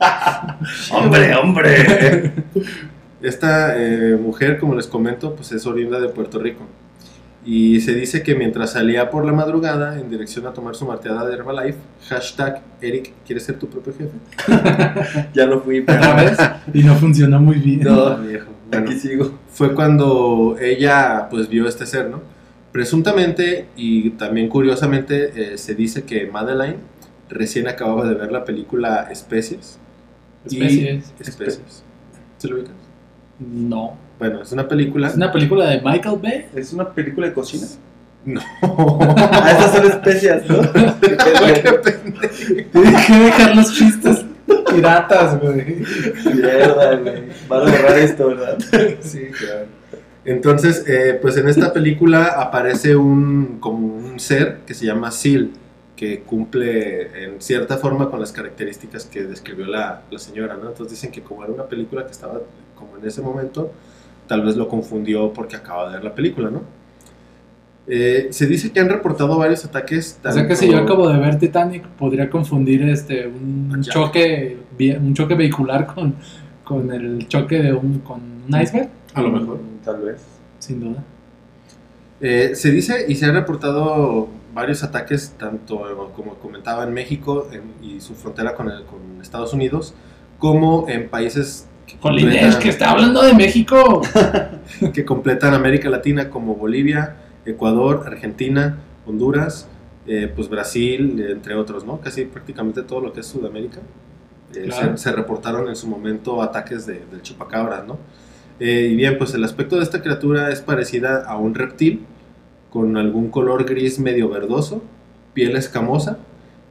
[0.92, 2.32] Hombre, hombre.
[3.22, 6.66] esta eh, mujer, como les comento, pues es oriunda de Puerto Rico.
[7.44, 11.26] Y se dice que mientras salía por la madrugada en dirección a tomar su marteada
[11.26, 14.12] de Herbalife, hashtag Eric, ¿quieres ser tu propio jefe?
[15.34, 15.98] ya lo fui, pero.
[16.00, 16.38] otra vez
[16.74, 17.80] y no funcionó muy bien.
[17.80, 18.50] No, Viejo.
[18.70, 19.38] Bueno, aquí sigo.
[19.50, 22.20] fue cuando ella pues vio este ser, ¿no?
[22.72, 26.76] Presuntamente y también curiosamente eh, se dice que Madeline
[27.28, 29.78] recién acababa de ver la película Especies.
[30.48, 31.14] y- Especies.
[31.18, 31.84] Especies.
[32.38, 32.74] ¿Se lo ubicas?
[33.40, 33.96] No.
[34.20, 35.08] Bueno, es una película.
[35.08, 36.46] ¿Es una película de Michael Bay?
[36.54, 37.66] ¿Es una película de cocina?
[38.26, 38.40] No.
[38.62, 40.58] Ah, estas son especias, ¿no?
[42.72, 44.26] Tienes que dejar los chistes
[44.70, 45.82] piratas, güey.
[46.34, 47.22] Mierda, güey.
[47.48, 48.58] Van a borrar esto, ¿verdad?
[49.00, 49.66] Sí, claro.
[50.26, 55.52] Entonces, eh, pues en esta película aparece un como un ser que se llama Seal,
[55.96, 60.68] que cumple en cierta forma con las características que describió la, la señora, ¿no?
[60.68, 62.40] Entonces dicen que como era una película que estaba
[62.74, 63.72] como en ese momento,
[64.30, 66.62] tal vez lo confundió porque acaba de ver la película, ¿no?
[67.88, 70.20] Eh, se dice que han reportado varios ataques.
[70.24, 73.92] O sea que si yo acabo de ver Titanic, podría confundir este un Jack.
[73.92, 74.56] choque
[75.00, 76.14] un choque vehicular con,
[76.62, 79.58] con el choque de un con un iceberg, A lo mejor.
[79.84, 80.22] Tal vez.
[80.60, 81.02] sin duda.
[82.20, 87.72] Eh, se dice y se han reportado varios ataques, tanto como comentaba en México en-
[87.84, 89.94] y su frontera con, el- con Estados Unidos,
[90.38, 91.66] como en países
[91.98, 94.02] completan- que está hablando de México.
[94.94, 99.68] que completan América Latina como Bolivia, Ecuador, Argentina, Honduras,
[100.06, 102.00] eh, pues Brasil, entre otros, ¿no?
[102.00, 103.80] Casi prácticamente todo lo que es Sudamérica.
[104.54, 104.96] Eh, Claro.
[104.96, 107.98] se, se reportaron en su momento ataques de, del chupacabras, ¿no?
[108.58, 112.04] Eh, y bien, pues el aspecto de esta criatura es parecida a un reptil,
[112.70, 114.82] con algún color gris medio verdoso,
[115.34, 116.18] piel escamosa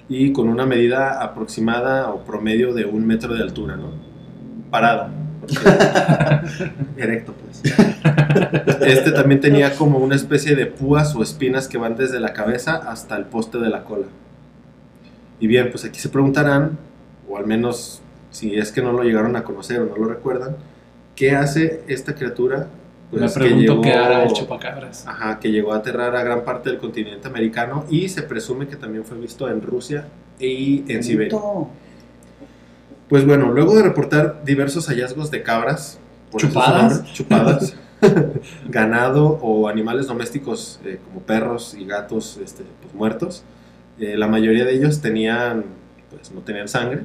[0.08, 3.92] y con una medida aproximada o promedio de un metro de altura, ¿no?
[4.70, 5.10] Parado.
[6.98, 7.62] Erecto, pues.
[8.82, 12.76] Este también tenía como una especie de púas o espinas que van desde la cabeza
[12.76, 14.06] hasta el poste de la cola.
[15.40, 16.78] Y bien, pues aquí se preguntarán,
[17.30, 18.02] o al menos
[18.32, 20.56] si es que no lo llegaron a conocer o no lo recuerdan,
[21.16, 22.68] ¿qué hace esta criatura?
[23.12, 25.08] Me Pues, que pregunto llegó- qué hará el chupacabras.
[25.08, 28.76] Ajá, que llegó a aterrar a gran parte del continente americano y se presume que
[28.76, 30.06] también fue visto en Rusia
[30.40, 31.40] y en Siberia.
[33.10, 36.00] Pues bueno, luego de reportar diversos hallazgos de cabras,
[36.32, 36.94] por ¿Chupadas?
[36.98, 37.76] nombre, chupadas,
[38.70, 43.44] ganado o animales domésticos eh, como perros y gatos este, pues, muertos,
[44.00, 45.66] eh, la mayoría de ellos tenían,
[46.12, 47.04] pues no tenían sangre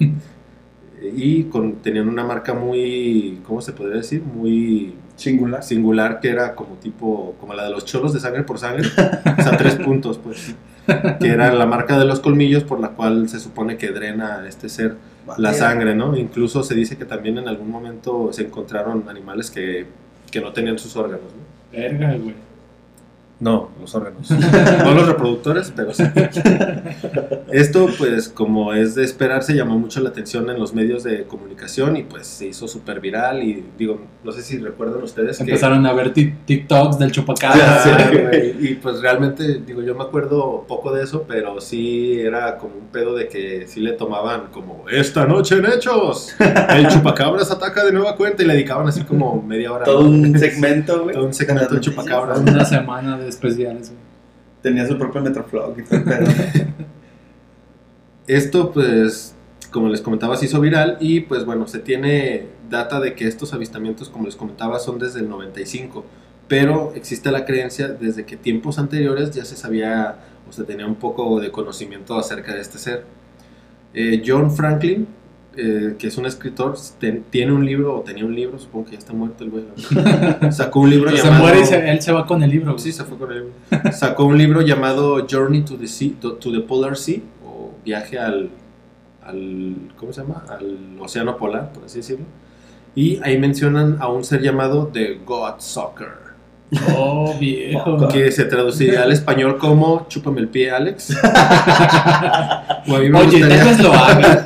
[1.14, 4.22] y con, tenían una marca muy, ¿cómo se podría decir?
[4.22, 5.62] Muy Singular.
[5.62, 9.42] singular que era como tipo, como la de los cholos de sangre por sangre, o
[9.42, 10.54] sea, tres puntos, pues,
[11.20, 14.70] que era la marca de los colmillos por la cual se supone que drena este
[14.70, 14.96] ser
[15.38, 16.16] la sangre, ¿no?
[16.16, 19.86] Incluso se dice que también en algún momento se encontraron animales que,
[20.30, 21.78] que no tenían sus órganos, ¿no?
[21.78, 22.34] Verga, güey.
[23.42, 24.30] No, los órganos.
[24.84, 26.04] no los reproductores, pero sí.
[27.50, 31.96] Esto, pues, como es de esperarse, llamó mucho la atención en los medios de comunicación
[31.96, 35.42] y pues se hizo súper viral y digo, no sé si recuerdan ustedes que...
[35.42, 37.84] Empezaron a ver ti- TikToks del chupacabras.
[38.12, 42.76] güey, Y pues realmente, digo, yo me acuerdo poco de eso, pero sí era como
[42.76, 47.84] un pedo de que sí le tomaban como, esta noche en Hechos, el chupacabras ataca
[47.84, 49.84] de nueva cuenta y le dedicaban así como media hora.
[49.84, 51.16] Todo un segmento, güey.
[51.16, 52.38] Todo un segmento de chupacabras.
[52.38, 54.00] Una semana de especiales, güey.
[54.62, 56.26] Tenía su propio Metroflog y todo el pedo.
[58.26, 59.34] Esto, pues,
[59.70, 63.52] como les comentaba, se hizo viral y, pues, bueno, se tiene data de que estos
[63.52, 66.04] avistamientos, como les comentaba, son desde el 95,
[66.46, 70.96] pero existe la creencia desde que tiempos anteriores ya se sabía o se tenía un
[70.96, 73.04] poco de conocimiento acerca de este ser.
[73.94, 75.06] Eh, John Franklin,
[75.56, 76.76] eh, que es un escritor,
[77.30, 79.64] tiene un libro, o tenía un libro, supongo que ya está muerto el güey,
[80.52, 81.42] sacó un libro Se llamado...
[81.44, 82.72] muere y se- él se va con el libro.
[82.72, 82.82] güey.
[82.82, 83.92] Sí, se fue con el libro.
[83.92, 88.18] Sacó un libro llamado Journey to the Sea, to, to the Polar Sea, o viaje
[88.18, 88.50] al,
[89.22, 90.44] al, ¿cómo se llama?
[90.48, 92.24] Al océano polar, por así decirlo.
[92.94, 96.22] Y ahí mencionan a un ser llamado The God Sucker,
[96.96, 98.08] Oh, viejo.
[98.08, 101.14] que se traduciría al español como Chúpame el pie, Alex.
[102.88, 104.44] O a mí me Oye, tal gustaría, vez lo haga.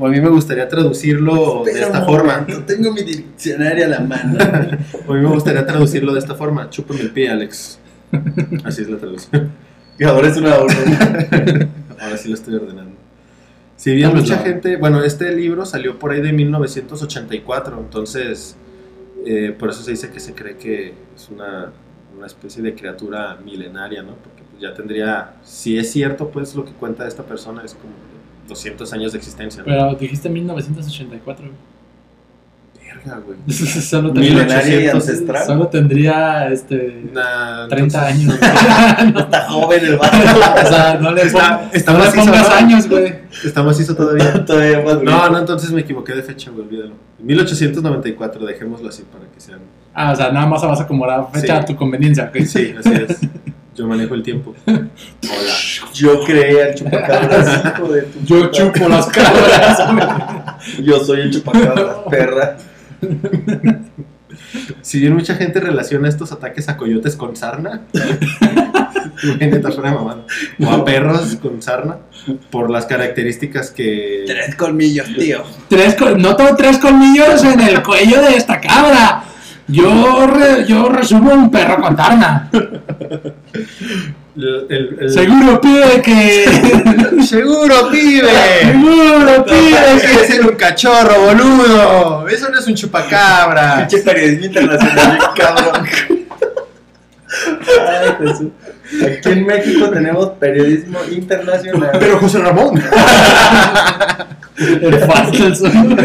[0.00, 2.38] O a mí me gustaría traducirlo de esta forma.
[2.38, 4.38] momento, Tengo mi diccionario a la mano.
[5.06, 6.70] O a mí me gustaría traducirlo de esta forma.
[6.70, 7.78] Chúpame el pie, Alex.
[8.64, 9.50] Así es la traducción.
[9.98, 11.68] Y ahora es una orden.
[12.00, 12.96] ahora sí lo estoy ordenando.
[13.76, 14.42] Si bien mucha no.
[14.42, 18.56] gente, bueno, este libro salió por ahí de 1984, entonces
[19.26, 21.72] eh, por eso se dice que se cree que es una,
[22.16, 24.16] una especie de criatura milenaria, ¿no?
[24.16, 27.92] Porque ya tendría, si es cierto, pues lo que cuenta esta persona es como
[28.50, 29.64] 200 años de existencia, ¿no?
[29.66, 31.46] Pero dijiste 1984.
[31.46, 31.56] güey.
[33.04, 33.38] Verga, güey.
[33.56, 35.46] solo, tendría, Milenaria y 1800, ancestral.
[35.46, 39.14] solo tendría este, Nah, 30 entonces- años.
[39.24, 40.16] Está joven el vato.
[40.64, 42.54] o sea, no le, Está- está no le macizo, pongas ¿no?
[42.56, 43.14] años, güey.
[43.44, 44.44] Está macizo todavía.
[44.44, 46.94] Todavía más No, no, entonces me equivoqué de fecha, güey, olvídalo.
[47.20, 49.60] 1894, dejémoslo así para que sean.
[49.94, 51.62] Ah, o sea, nada más vas a acomodar fecha Sí.
[51.62, 52.24] a tu conveniencia.
[52.24, 52.44] ok.
[52.44, 53.18] Sí, así es.
[53.76, 54.54] Yo manejo el tiempo.
[54.66, 55.54] Hola.
[55.94, 58.50] Yo creé al chupacabras, hijo de tu Yo puta.
[58.50, 59.78] chupo las cabras.
[60.82, 62.56] Yo soy el chupacabras, perra.
[64.82, 67.82] Si bien mucha gente relaciona estos ataques a coyotes con sarna,
[69.22, 70.24] imagínate fuera de mamada,
[70.60, 71.98] o a perros con sarna,
[72.50, 74.24] por las características que.
[74.26, 75.42] Tres colmillos, tío.
[75.68, 79.24] Tres col- noto tres colmillos en el cuello de esta cabra.
[79.70, 82.48] Yo, re- yo resumo un perro con tarna.
[82.52, 83.32] el-
[84.68, 87.22] el- el- Seguro, pibe, que.
[87.26, 88.28] ¡Seguro, pibe!
[88.62, 90.26] Seguro, pibe, que.
[90.32, 92.28] ser un cachorro, boludo.
[92.28, 93.76] Eso no es un chupacabra.
[93.88, 95.86] Pinche periodismo internacional, cabrón.
[97.88, 98.48] Ay, Jesús.
[99.06, 101.90] Aquí en México tenemos periodismo internacional.
[102.00, 102.82] Pero José Ramón.
[104.58, 105.96] El Faitelson.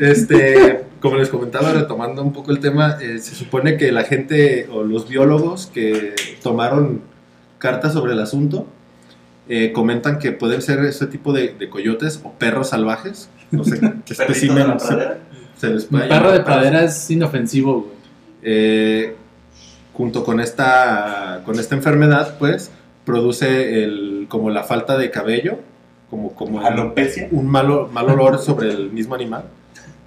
[0.00, 4.66] Este, como les comentaba, retomando un poco el tema, eh, se supone que la gente
[4.72, 7.02] o los biólogos que tomaron
[7.58, 8.66] cartas sobre el asunto
[9.50, 13.28] eh, comentan que pueden ser ese tipo de, de coyotes o perros salvajes.
[13.50, 14.78] No sé qué la
[15.58, 17.94] se, les Un puede perro de pradera es inofensivo, güey.
[18.42, 19.14] Eh,
[19.92, 22.70] junto con esta, con esta enfermedad, pues,
[23.04, 25.58] produce el, como la falta de cabello,
[26.08, 26.62] como, como
[27.30, 29.44] un malo, mal olor sobre el mismo animal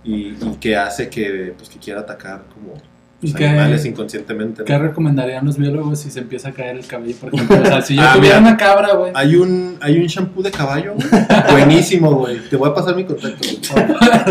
[0.08, 2.74] y, y que hace que, pues, que quiera atacar como
[3.20, 4.60] ¿Y los qué- animales inconscientemente.
[4.62, 4.66] ¿no?
[4.66, 7.62] ¿Qué recomendarían los biólogos si se empieza a caer el cabello, por ejemplo?
[7.62, 8.50] O sea, si yo Ah, tuviera mira.
[8.50, 9.12] una cabra, güey.
[9.16, 11.08] Hay un, hay un shampoo de caballo, güey.
[11.52, 12.38] Buenísimo, güey.
[12.50, 13.88] Te voy a pasar mi contacto, güey.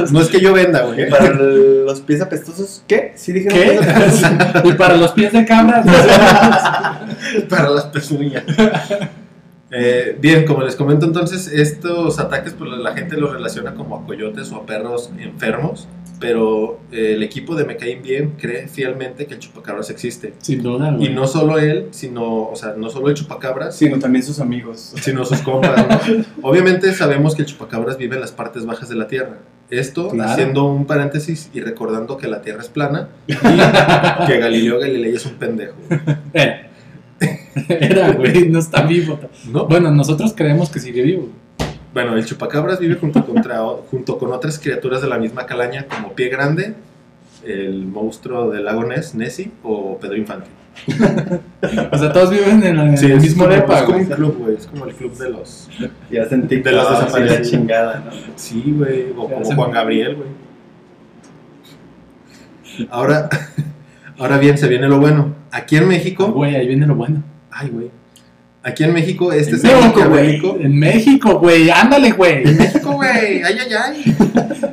[0.12, 1.10] No es que yo venda, güey.
[1.10, 3.12] Para los pies apestosos, ¿qué?
[3.16, 4.68] ¿Sí dijeron ¿Qué?
[4.68, 5.82] y para los pies de cabra,
[7.48, 8.44] para las pezuñas.
[9.70, 14.06] Eh, bien, como les comento entonces, estos ataques pues la gente los relaciona como a
[14.06, 15.88] coyotes o a perros enfermos,
[16.20, 20.34] pero eh, el equipo de Me Bien cree fielmente que el chupacabras existe.
[20.38, 21.14] sin duda, Y güey.
[21.14, 24.92] no solo él, sino, o sea, no solo el chupacabras, Sino también sus amigos.
[25.00, 25.84] sino sus compas.
[25.88, 26.24] ¿no?
[26.48, 29.38] Obviamente sabemos que el chupacabras vive en las partes bajas de la Tierra.
[29.68, 30.30] Esto Claro.
[30.30, 33.34] haciendo un paréntesis y recordando que la Tierra es plana y
[34.26, 35.74] que Galileo Galilei es un pendejo.
[36.34, 36.65] Eh.
[37.68, 39.18] Era, güey, no está vivo.
[39.50, 39.66] ¿No?
[39.66, 41.28] Bueno, nosotros creemos que sigue vivo.
[41.94, 46.12] Bueno, el chupacabras vive junto, contra, junto con otras criaturas de la misma calaña como
[46.12, 46.74] Pie Grande,
[47.44, 50.46] el monstruo del lago Ness, Nessie o Pedro Infante.
[51.92, 54.06] O sea, todos viven en el, Sí, el es mismo como, depa, es como güey.
[54.10, 54.56] un club, güey.
[54.56, 55.68] Es como el club de los...
[56.10, 57.50] Ya sentí De los la desaparecidos.
[57.50, 58.10] chingada, ¿no?
[58.36, 59.06] Sí, güey.
[59.16, 60.28] O Ya como Juan me- Gabriel, güey.
[62.90, 63.28] Ahora,
[64.18, 65.34] ahora bien, se viene lo bueno.
[65.50, 66.26] Aquí en México...
[66.32, 67.22] Güey, ahí viene lo bueno.
[67.58, 67.90] Ay, güey.
[68.62, 70.26] Aquí en México, este En es el México, güey.
[70.26, 70.56] México.
[70.60, 71.70] En México, güey.
[71.70, 72.44] Ándale, güey.
[72.44, 73.42] México, güey.
[73.42, 74.16] Ay, ay, ay.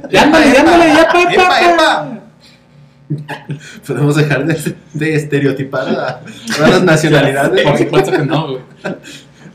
[0.09, 1.61] Ya ándale, ya ándale, ya, pa, pa, Epa, pa.
[1.61, 2.19] epa.
[3.87, 6.21] Podemos dejar de, de estereotipar a
[6.55, 7.61] todas las nacionalidades.
[7.63, 8.61] Por supuesto que no, güey.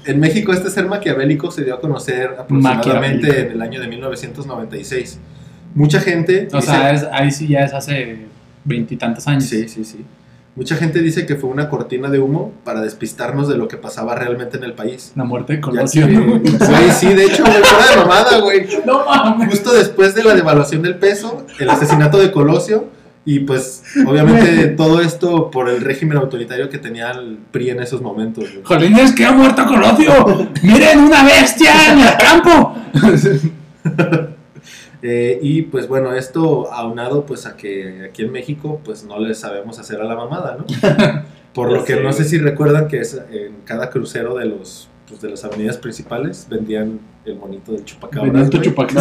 [0.05, 5.19] En México este ser maquiavélico se dio a conocer aproximadamente en el año de 1996.
[5.75, 6.49] Mucha gente...
[6.53, 8.27] O dice- sea, es- ahí sí ya es hace
[8.65, 9.45] veintitantos años.
[9.45, 10.05] Sí, sí, sí.
[10.59, 14.17] Mucha gente dice que fue una cortina de humo para despistarnos de lo que pasaba
[14.17, 15.13] realmente en el país.
[15.15, 16.09] La muerte de Colosio.
[16.09, 18.67] Güey, sí, de hecho, güey, fuera de mamada, güey.
[18.85, 19.51] No mames.
[19.51, 22.89] Justo después de la devaluación del peso, el asesinato de Colosio
[23.25, 28.03] y pues obviamente todo esto por el régimen autoritario que tenía el PRI en esos
[28.03, 28.51] momentos.
[28.51, 28.65] güey.
[28.65, 30.49] Jolines, que ha muerto Colosio.
[30.65, 32.75] Miren, una bestia en el campo.
[35.03, 39.35] Eh, y pues bueno, esto aunado pues a que aquí en México pues no le
[39.35, 40.67] sabemos hacer a la mamada, ¿no?
[41.55, 45.21] Por lo que no sé si recuerdan que es en cada crucero de los pues,
[45.21, 48.33] de las avenidas principales vendían el monito del chupacabras.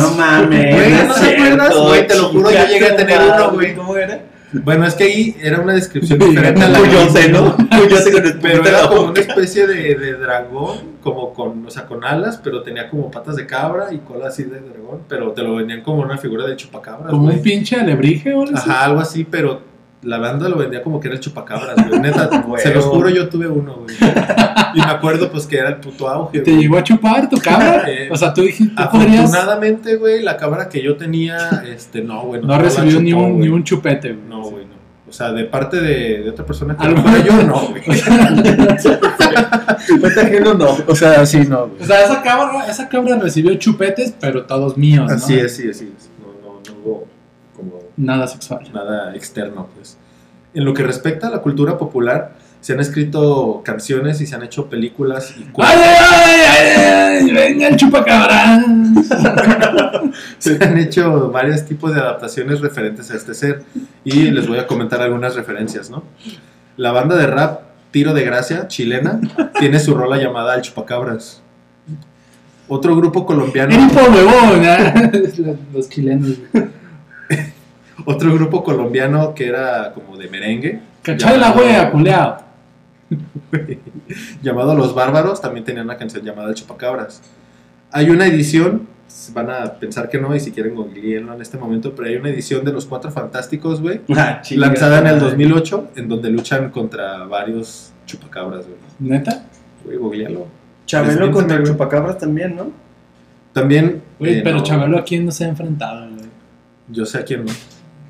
[0.02, 0.76] No mames.
[0.76, 1.76] Güey, ¿no es te acuerdas?
[1.76, 3.76] Güey, te lo juro, yo llegué a tener uno, güey.
[3.76, 4.22] ¿Cómo era?
[4.54, 7.56] Bueno, es que ahí era una descripción diferente a la Cuyote, ¿no?
[7.56, 11.86] Cuyote con el Pero era como una especie de, de dragón, como con, o sea,
[11.86, 15.41] con alas, pero tenía como patas de cabra y cola así de dragón, pero te
[15.41, 17.10] lo vendían como una figura de chupacabra.
[17.10, 18.70] Como un pinche alebrije o algo así.
[18.70, 19.62] Ajá, algo así, pero
[20.04, 22.00] la banda lo vendía como que era el chupacabras, güey.
[22.00, 22.58] Neta, Huevo.
[22.58, 23.95] se los juro, yo tuve uno, güey.
[24.76, 26.64] Y me acuerdo, pues, que era el puto auge, ¿Te güey.
[26.64, 27.84] llegó a chupar tu cabra?
[27.89, 29.24] Eh, o sea, tú dijiste, tú podrías...
[29.26, 32.41] Afortunadamente, güey, la cabra que yo tenía, este, no, güey.
[32.41, 33.48] No recibió ni un, güey.
[33.48, 34.28] ni un chupete, güey.
[34.30, 34.78] No, güey, no.
[35.10, 37.68] O sea, de parte de, de otra persona que A lo no mejor- yo, no,
[37.70, 37.82] güey.
[39.88, 40.78] Chupete ajeno no.
[40.88, 45.08] O sea, sí, no, O sea, esa cabra, esa cabra recibió chupetes, pero todos míos,
[45.10, 45.16] ¿no?
[45.16, 46.10] Así es, sí, así es.
[46.20, 47.08] No, no, no hubo
[47.98, 48.70] Nada sexual.
[48.74, 49.98] nada externo, pues.
[50.54, 54.43] En lo que respecta a la cultura popular, se han escrito canciones y se han
[54.43, 57.32] hecho películas y ¡Ay, ay, ay, ay!
[57.32, 58.64] ¡Venga el chupacabra!
[60.39, 63.64] Se han hecho varios tipos de adaptaciones referentes a este ser
[64.04, 66.04] y les voy a comentar algunas referencias, ¿no?
[66.76, 69.20] La banda de rap Tiro de Gracia, chilena,
[69.60, 71.41] tiene su rola llamada El Chupacabras.
[72.68, 74.66] Otro grupo colombiano, ¡Eres por huevón!
[74.66, 75.58] ¿eh?
[75.74, 76.34] Los chilenos.
[78.06, 82.38] Otro grupo colombiano que era como de merengue, ¡Cachai la wea, culeado!
[84.41, 87.22] llamado Los Bárbaros, también tenía una canción llamada El Chupacabras.
[87.91, 88.88] Hay una edición,
[89.34, 92.30] van a pensar que no, y si quieren googleenlo en este momento, pero hay una
[92.30, 95.30] edición de Los Cuatro Fantásticos, güey, Ah, lanzada en el madre.
[95.30, 98.78] 2008, en donde luchan contra varios chupacabras, güey.
[99.00, 99.45] ¿Neta?
[99.86, 100.48] Güey, googlealo.
[100.86, 102.72] Chabelo contra el chupacabras también, ¿no?
[103.54, 106.28] También, Güey, eh, pero no, Chabelo, ¿a quién no se ha enfrentado, güey?
[106.89, 107.52] yo sé a quién no,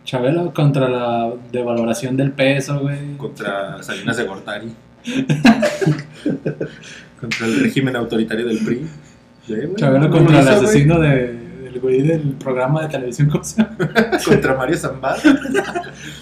[0.08, 3.18] Chabelo contra la devaluación del peso, güey.
[3.18, 4.74] contra Salinas de Gortari,
[7.20, 8.88] contra el régimen autoritario del PRI.
[9.50, 13.30] Güey, Chabelo contra el asesino de, del güey del programa de televisión.
[14.26, 15.18] contra Mario Zambada.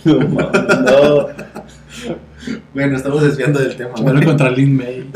[0.03, 1.27] No.
[2.73, 3.93] Bueno, estamos desviando del tema.
[3.93, 5.11] Chabelo contra Lin May.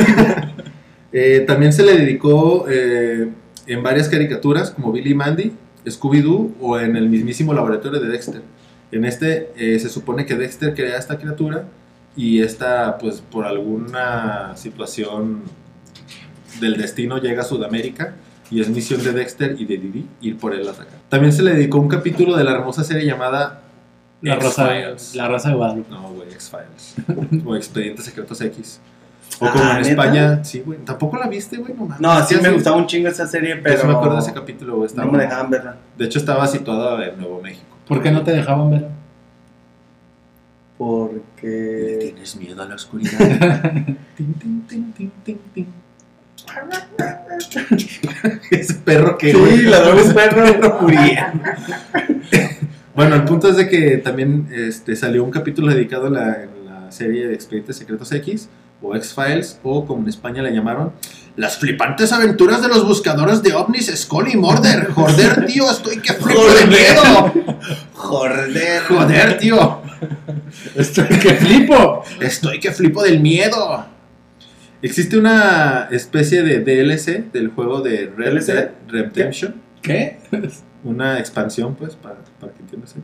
[1.12, 3.30] Eh, también se le dedicó eh,
[3.66, 5.54] en varias caricaturas como Billy Mandy,
[5.88, 8.44] Scooby-Doo o en el mismísimo laboratorio de Dexter.
[8.92, 11.66] En este eh, se supone que Dexter crea esta criatura
[12.16, 15.44] y esta, pues por alguna situación
[16.60, 18.16] del destino llega a Sudamérica
[18.52, 21.00] y es misión de Dexter y de Didi ir por él a atacar.
[21.08, 23.62] También se le dedicó un capítulo de la hermosa serie llamada
[24.22, 24.70] La rosa,
[25.14, 25.92] la rosa de Guadalupe.
[25.92, 27.44] No, güey, X-Files.
[27.46, 28.80] o Expedientes Secretos X.
[29.40, 29.90] O como Ah, en ¿neta?
[29.90, 30.80] España, sí, güey.
[30.80, 32.02] Tampoco la viste, güey, no mames.
[32.02, 33.82] No, sí me gustaba un chingo esa serie, Yo pero.
[33.82, 34.90] sí me acuerdo de ese capítulo, güey.
[34.96, 35.78] No me dejaban verla.
[35.96, 37.69] De hecho, estaba situado en Nuevo México.
[37.90, 38.88] ¿Por qué no te dejaban ver?
[40.78, 41.98] Porque.
[42.00, 43.18] tienes miedo a la oscuridad?
[44.16, 45.68] Tin, tin, tin, tin, tin, tin.
[48.52, 49.32] Ese perro que.
[49.32, 50.82] Sí, ladró un perro.
[50.82, 51.44] muriendo.
[52.96, 56.92] bueno, el punto es de que también este, salió un capítulo dedicado a la, la
[56.92, 58.50] serie de Expedientes Secretos X
[58.82, 60.94] o X-Files, o como en España le llamaron,
[61.36, 64.92] las flipantes aventuras de los buscadores de ovnis Scully y Morder.
[64.94, 67.34] Joder, tío, estoy que flipo de miedo.
[67.94, 68.82] Joder.
[68.88, 69.82] Joder, tío.
[70.76, 72.04] Estoy que flipo.
[72.20, 73.86] Estoy que flipo del miedo.
[74.82, 78.46] Existe una especie de DLC del juego de Red?
[78.46, 79.56] Dead Redemption.
[79.82, 80.20] ¿Qué?
[80.84, 82.96] Una expansión, pues, para, para que entiendas.
[82.96, 83.02] ¿eh?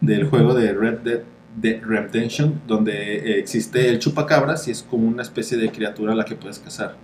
[0.00, 1.20] Del juego de Red Dead
[1.56, 6.14] de Redemption, donde eh, existe el chupacabras y es como una especie de criatura a
[6.16, 6.94] la que puedes cazar.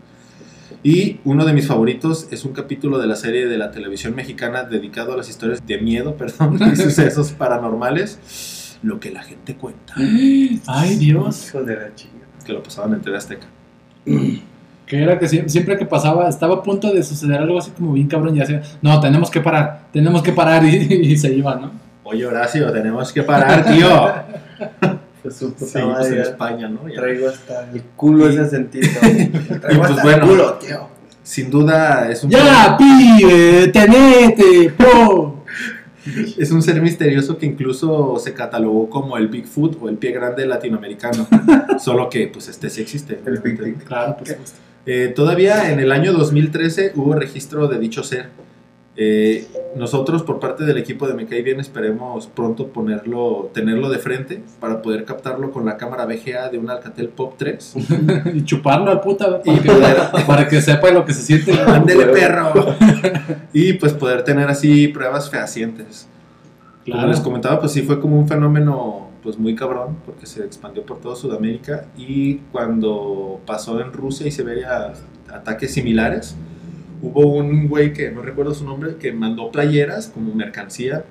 [0.82, 4.64] Y uno de mis favoritos es un capítulo de la serie de la televisión mexicana
[4.64, 8.78] dedicado a las historias de miedo, perdón, y sucesos paranormales.
[8.82, 9.94] Lo que la gente cuenta.
[10.66, 11.48] Ay, Dios.
[11.48, 12.26] Hijo de la chinga.
[12.44, 13.46] Que lo pasaban en TV Azteca.
[14.84, 17.92] Que era que sie- siempre que pasaba, estaba a punto de suceder algo así como
[17.94, 21.54] bien cabrón y hacía, no, tenemos que parar, tenemos que parar y, y se iba,
[21.54, 21.70] ¿no?
[22.04, 24.12] Oye, Horacio, tenemos que parar, tío.
[25.22, 26.88] Fue su puta madre, en España, ¿no?
[26.88, 26.96] Ya.
[26.96, 29.00] Traigo hasta el culo ese acentito.
[29.00, 30.24] Traigo pues hasta bueno.
[30.24, 30.88] el culo, tío.
[31.22, 33.68] Sin duda es un, ¡Ya, pibe!
[33.68, 34.74] ¡Tenete!
[34.76, 35.44] ¡Po!
[36.36, 40.46] es un ser misterioso que incluso se catalogó como el Bigfoot o el pie grande
[40.46, 41.28] latinoamericano.
[41.78, 43.20] Solo que, pues, este sí existe.
[43.24, 43.84] El Big.
[43.84, 44.58] Claro, supuesto.
[44.84, 48.30] Eh, todavía en el año 2013 hubo registro de dicho ser.
[48.94, 53.98] Eh, nosotros, por parte del equipo de Me Cae Bien, esperemos pronto ponerlo, tenerlo de
[53.98, 57.74] frente para poder captarlo con la cámara VGA de un Alcatel Pop 3.
[58.34, 61.52] y chuparlo al puta, Y para que, poder, para que sepa lo que se siente.
[61.66, 62.52] ¡Ándele, perro!
[63.52, 66.08] y pues poder tener así pruebas fehacientes.
[66.90, 70.84] Como les comentaba, pues sí fue como un fenómeno pues muy cabrón, porque se expandió
[70.84, 74.92] por toda Sudamérica y cuando pasó en Rusia y Siberia
[75.32, 76.36] ataques similares,
[77.02, 81.04] hubo un güey que no recuerdo su nombre, que mandó playeras como mercancía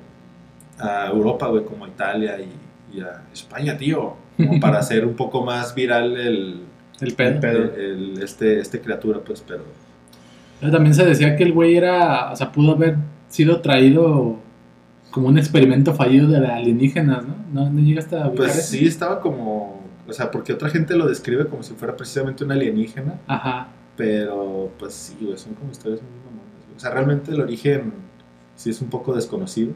[0.79, 5.13] a Europa, güey, como a Italia y, y a España, tío, como para hacer un
[5.15, 6.61] poco más viral el,
[7.01, 7.47] El pedo.
[7.47, 7.71] el-
[8.15, 9.63] el- este, este criatura, pues, pero...
[10.59, 12.95] Pero También se decía que el güey era, o sea, pudo haber
[13.29, 14.37] sido traído
[15.09, 17.35] como un experimento fallido de alienígenas, ¿no?
[17.51, 18.67] ¿No, no llegaste a Pues eso?
[18.71, 19.81] sí, estaba como.
[20.07, 23.15] O sea, porque otra gente lo describe como si fuera precisamente un alienígena.
[23.27, 23.67] Ajá.
[24.01, 26.75] Pero, pues sí, güey, son como historias muy mamonas.
[26.75, 27.93] O sea, realmente el origen
[28.55, 29.73] sí es un poco desconocido.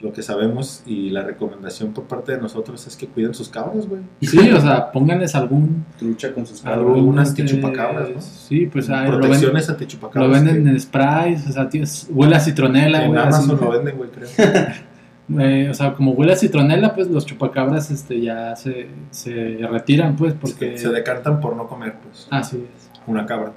[0.00, 3.86] Lo que sabemos y la recomendación por parte de nosotros es que cuiden sus cabras,
[3.86, 4.00] güey.
[4.22, 5.84] Sí, o sea, pónganles algún...
[5.98, 7.02] Trucha con sus Algo- cabros.
[7.04, 8.20] un este, antichupacabras, ¿no?
[8.22, 10.30] Sí, pues ah, lo, venden, Protecciones lo antichupacabras.
[10.44, 13.20] venden que- en sprays, o sea, tienes- huele a citronela, en güey.
[13.22, 13.64] Amazon así.
[13.64, 14.28] lo venden, güey, creo.
[15.38, 20.16] Eh, o sea, como huele a citronela, pues los chupacabras este, ya se, se retiran,
[20.16, 20.76] pues, porque...
[20.76, 22.26] Se decantan por no comer, pues.
[22.32, 22.89] Así es.
[23.10, 23.52] Una cabra.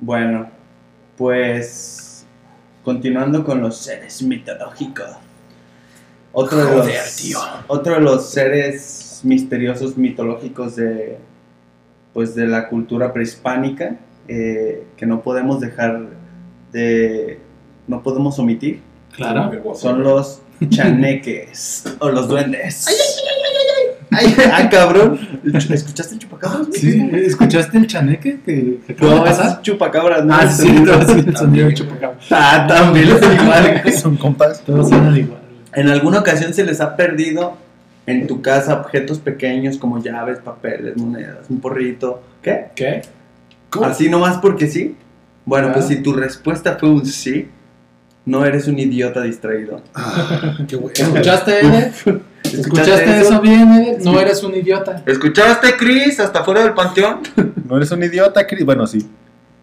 [0.00, 0.50] Bueno,
[1.16, 2.26] pues
[2.82, 5.10] continuando con los seres mitológicos.
[6.32, 7.38] Otro de los, tío.
[7.68, 11.18] otro de los seres misteriosos mitológicos de
[12.12, 13.96] pues de la cultura prehispánica
[14.26, 16.08] eh, que no podemos dejar
[16.72, 17.38] de
[17.86, 18.80] no podemos omitir
[19.14, 19.74] Claro.
[19.74, 22.86] son los chaneques o los duendes.
[24.10, 24.34] ¡Ay!
[24.52, 25.18] ¡Ah, cabrón!
[25.70, 26.66] ¿Escuchaste el chupacabras?
[26.72, 29.56] Sí, ¿escuchaste el chaneque que, que acaba No, de ese pasar?
[29.58, 30.34] es chupacabras, ¿no?
[30.34, 32.18] Ah, sí, no, el sonido del chupacabra.
[32.30, 33.92] Ah, también es igual.
[33.94, 34.60] Son compas.
[34.62, 35.40] Todos suenan igual.
[35.74, 37.56] En alguna ocasión se les ha perdido
[38.06, 42.22] en tu casa objetos pequeños como llaves, papeles, monedas, un porrito.
[42.42, 42.66] ¿Qué?
[42.74, 43.02] ¿Qué?
[43.84, 44.96] Así nomás porque sí.
[45.44, 45.72] Bueno, Ah.
[45.74, 47.48] pues si tu respuesta fue un sí,
[48.26, 49.82] no eres un idiota distraído.
[50.66, 50.92] Qué bueno.
[50.98, 51.60] ¿Escuchaste?
[52.54, 54.04] ¿Escuchaste eso bien, Eder?
[54.04, 55.02] No eres un idiota.
[55.06, 56.20] ¿Escuchaste, Chris?
[56.20, 57.20] Hasta fuera del panteón.
[57.68, 58.64] No eres un idiota, Chris.
[58.64, 59.08] Bueno, sí.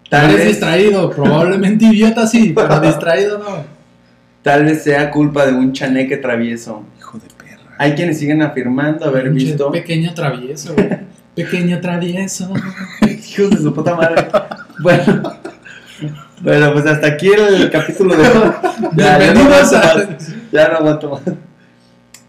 [0.09, 3.65] Tal eres vez, distraído, probablemente idiota sí, pero distraído no.
[4.41, 6.83] tal vez sea culpa de un chaneque travieso.
[6.97, 7.75] Hijo de perra.
[7.77, 9.71] Hay quienes siguen afirmando haber Pinche visto.
[9.71, 10.89] Pequeño travieso, güey.
[11.35, 12.53] Pequeño travieso.
[13.01, 14.27] Hijos de su puta madre.
[14.79, 15.23] bueno.
[16.41, 18.23] Bueno, pues hasta aquí el capítulo de.
[18.95, 19.81] Ya, ya no aguanto a...
[19.81, 20.33] más.
[20.51, 21.21] Ya no aguanto más.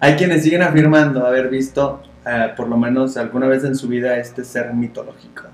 [0.01, 4.17] Hay quienes siguen afirmando haber visto, eh, por lo menos alguna vez en su vida,
[4.19, 5.45] este ser mitológico.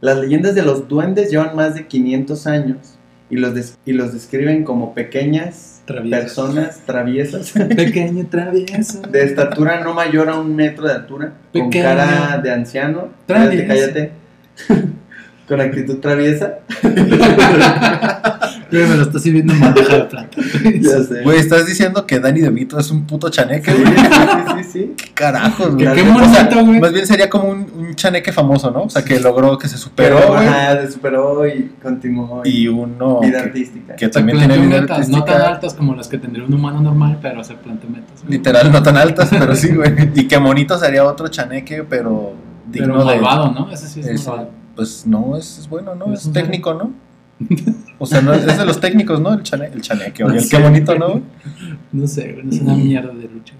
[0.00, 2.94] Las leyendas de los duendes llevan más de 500 años
[3.30, 6.20] y los, des- y los describen como pequeñas Traviesos.
[6.24, 9.00] personas traviesas Pequeño travieso.
[9.02, 11.84] de estatura no mayor a un metro de altura, con Pequeño.
[11.84, 14.12] cara de anciano, cállate, cállate,
[15.48, 16.58] con actitud traviesa.
[18.70, 20.36] Güey, me lo estás sirviendo en bandeja de plata.
[20.80, 21.22] Ya sé.
[21.22, 23.96] Güey, estás diciendo que Danny DeVito es un puto chaneque, Sí, güey.
[23.96, 24.02] sí,
[24.64, 24.92] sí, sí.
[24.96, 25.86] ¿Qué carajos, güey?
[25.86, 26.80] Qué- qué bonito, güey.
[26.80, 28.82] Más bien sería como un, un chaneque famoso, ¿no?
[28.82, 30.46] O sea, que logró, que se superó, Pero, güey.
[30.46, 32.42] ajá, se superó y continuó.
[32.44, 33.96] Y uno vida que, artística.
[33.96, 35.48] que Se también tiene vida metas, no tan artística.
[35.48, 38.20] altas como las que tendría un humano normal, pero se planteó metas.
[38.22, 38.32] güey.
[38.38, 39.92] Literal, no tan altas, pero sí, güey.
[40.14, 42.32] Y que monito sería otro chaneque, pero
[42.70, 43.16] digno Pero de.
[43.16, 43.70] malvado, ¿no?
[43.70, 44.50] Ese sí es, es- malvado.
[44.76, 46.12] pues no, es, es bueno, ¿no?
[46.12, 46.92] Es Es, técnico, ¿no?
[47.98, 49.34] O sea, no, es de los técnicos, ¿no?
[49.34, 51.22] El, chane, el chaneque, oye, No el qué bonito, ¿no?
[51.92, 53.54] No sé, güey, es una mierda de lucha.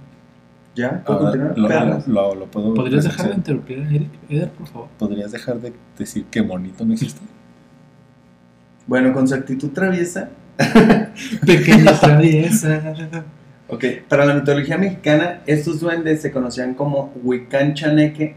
[0.74, 1.02] ¿Ya?
[1.04, 1.58] ¿Puedo Ahora, continuar?
[1.58, 2.08] lo, Perlas.
[2.08, 4.10] lo, lo puedo ¿Podrías dejar de interrumpir a Eric?
[4.28, 4.88] Eder, por favor.
[4.98, 7.20] ¿Podrías dejar de decir que bonito no existe?
[8.86, 10.30] Bueno, con su actitud traviesa.
[11.46, 13.24] Pequeña traviesa.
[13.68, 18.34] Ok, para la mitología mexicana, estos duendes se conocían como Huicán Chaneque,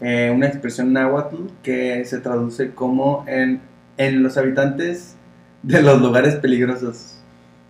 [0.00, 3.60] eh, una expresión náhuatl que se traduce como en,
[3.98, 5.14] en los habitantes
[5.62, 7.16] de los lugares peligrosos.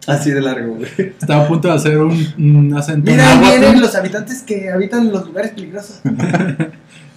[0.07, 0.89] Así de largo, güey.
[0.99, 3.61] Estaba a punto de hacer un, un acento Mira, ahí náhuatl.
[3.61, 6.01] vienen los habitantes que habitan los lugares peligrosos.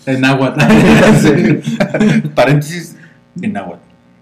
[0.07, 0.59] En náhuatl.
[2.35, 2.95] Paréntesis
[3.39, 3.77] en agua.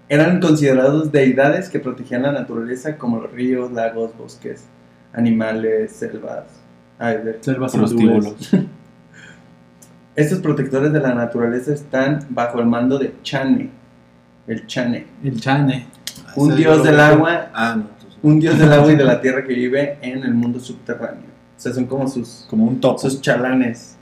[0.10, 4.66] Eran considerados deidades que protegían la naturaleza como los ríos, lagos, bosques,
[5.14, 6.44] animales, selvas.
[6.98, 8.36] Ay, de- Selvas Prostíbulos.
[10.16, 13.70] Estos protectores de la naturaleza están bajo el mando de Chane,
[14.50, 15.86] el Chane, El chane.
[16.36, 17.86] un dios del agua, Ah, no.
[18.22, 21.24] un dios del agua y de la tierra que vive en el mundo subterráneo.
[21.58, 22.97] O sea, son como sus, Como un topo.
[23.00, 23.95] sus chalanes.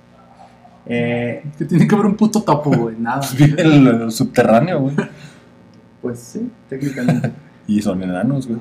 [0.86, 2.96] Eh, Que tiene que haber un puto topo, güey.
[2.98, 3.22] Nada.
[3.38, 4.96] Vive en el, subterráneo, güey.
[6.02, 7.32] pues sí, técnicamente.
[7.70, 8.60] Y son enanos, güey.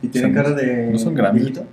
[0.00, 0.90] Y tiene Son- cara de.
[0.92, 1.42] no son grandes.
[1.42, 1.66] viejito.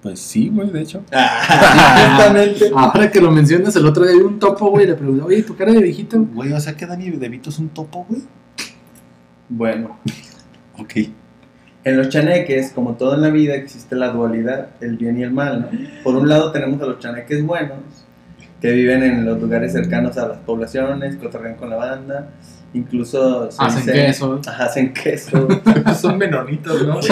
[0.00, 1.02] Pues sí, güey, de hecho.
[1.12, 2.70] Ah, justamente.
[2.74, 4.86] Ahora que lo mencionas, el otro día vi un topo, güey.
[4.86, 6.18] Le pregunté, oye, ¿tu cara de viejito?
[6.22, 8.22] Güey, o sea que Danny DeVito es un topo, güey.
[9.54, 9.98] Bueno,
[10.78, 10.92] Ok.
[11.84, 15.30] en los chaneques, como todo en la vida, existe la dualidad, el bien y el
[15.32, 15.68] mal.
[15.70, 15.78] ¿no?
[16.02, 17.78] Por un lado tenemos a los chaneques buenos,
[18.60, 22.28] que viven en los lugares cercanos a las poblaciones, cotorrean con la banda,
[22.72, 24.40] incluso se Hacen dice- queso.
[24.46, 25.48] Ajá, hacen queso.
[26.00, 26.98] Son menonitos, ¿no?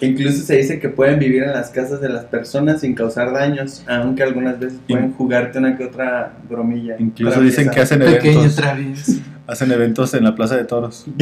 [0.00, 3.84] incluso se dice que pueden vivir en las casas de las personas sin causar daños,
[3.88, 6.96] aunque algunas veces pueden jugarte una que otra bromilla.
[6.98, 7.60] Incluso traviesa.
[7.60, 9.18] dicen que hacen Pequeño eventos.
[9.46, 11.04] Hacen eventos en la Plaza de Toros.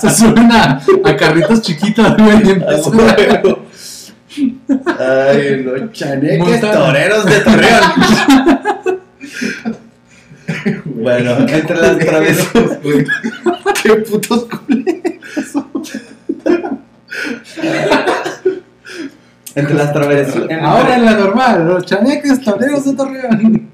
[0.00, 2.62] Se suben a, a carritos chiquitos, güey.
[4.98, 7.82] Ay, los chaneques Montan- toreros de Torreón.
[10.84, 12.78] bueno, entre las travesuras.
[13.82, 14.94] Qué putos culeros.
[19.54, 20.62] Entre las travesuras.
[20.62, 23.67] Ahora en la normal, los chaneques toreros de Torreón.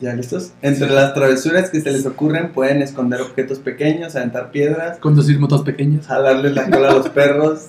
[0.00, 0.52] ¿Ya listos?
[0.62, 5.62] Entre las travesuras que se les ocurren pueden esconder objetos pequeños, aventar piedras, Conducir motos
[5.62, 6.06] pequeñas.
[6.06, 7.66] jalarle la cola a los perros,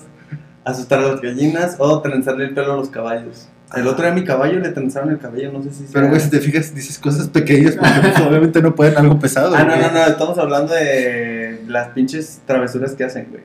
[0.64, 3.48] asustar a las gallinas o trenzarle el pelo a los caballos.
[3.74, 6.20] El otro día a mi caballo le trenzaron el cabello, no sé si Pero, güey,
[6.20, 9.54] si te fijas, dices cosas pequeñas porque pues, obviamente no pueden algo pesado.
[9.54, 13.42] Ah, no, no, no, estamos hablando de las pinches travesuras que hacen, güey.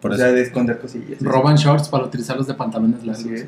[0.00, 0.22] Por o eso.
[0.22, 1.20] sea, de esconder cosillas.
[1.20, 3.46] Roban shorts para utilizarlos de pantalones Así largos.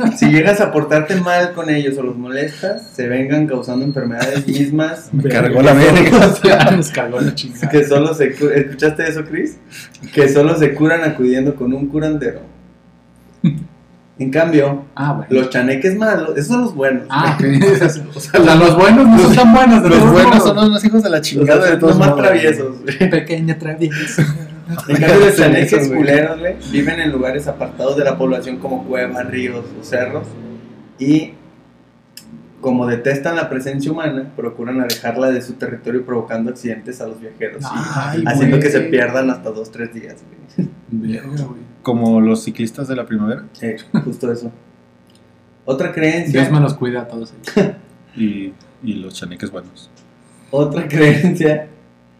[0.00, 0.18] es.
[0.18, 5.08] si llegas a portarte mal con ellos o los molestas, se vengan causando enfermedades mismas
[5.12, 6.70] Me cargó la verga.
[6.76, 7.68] Nos cagó la chingada.
[7.68, 9.58] que solo se cu- ¿Escuchaste eso, Chris?
[10.14, 12.40] Que solo se curan acudiendo con un curandero.
[14.18, 15.26] En cambio, Ah, bueno.
[15.30, 17.04] los chaneques malos, esos son los buenos.
[17.10, 17.36] Ah.
[18.14, 19.82] O sea, los buenos no son tan buenos.
[19.82, 22.22] de Los todos buenos son los hijos de la Los chingada de todos más modos.
[22.22, 22.76] traviesos.
[22.82, 23.10] güey.
[23.10, 24.22] Pequeña travieso.
[24.88, 29.26] En cambio, los chaneques culeros, güey, viven en lugares apartados de la población como cuevas,
[29.28, 30.26] ríos o cerros
[30.98, 31.32] y
[32.60, 37.64] como detestan la presencia humana, procuran alejarla de su territorio provocando accidentes a los viajeros,
[37.68, 38.62] Ay, haciendo güey.
[38.68, 40.16] que se pierdan hasta dos, tres días.
[40.92, 41.18] güey.
[41.82, 43.44] Como los ciclistas de la primavera.
[43.60, 44.52] Eh, justo eso.
[45.64, 47.72] Otra creencia, Dios me los cuida a todos ellos.
[48.14, 48.52] Y,
[48.82, 49.90] y los chaneques buenos.
[50.50, 51.66] otra creencia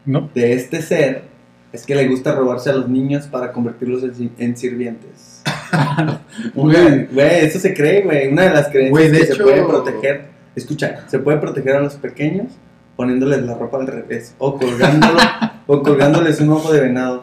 [0.06, 0.30] ¿No?
[0.34, 1.24] de este ser
[1.72, 5.42] es que le gusta robarse a los niños para convertirlos en, en sirvientes.
[6.54, 7.06] Güey.
[7.06, 8.28] Güey, eso se cree, güey.
[8.28, 10.24] Una de las creencias de que se puede proteger.
[10.54, 12.52] Escucha, se puede proteger a los pequeños
[12.96, 15.18] poniéndoles la ropa al revés o colgándolo
[15.66, 17.22] o colgándoles un ojo de venado.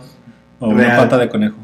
[0.60, 1.58] O una pata de conejo.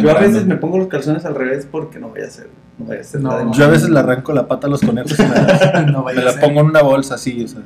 [0.00, 2.86] Yo a veces me pongo los calzones al revés porque no vaya a ser, no
[2.86, 5.22] vaya a ser No, Yo a veces le arranco la pata a los conejos y
[5.22, 7.62] me la, no me la pongo en una bolsa así, o sea.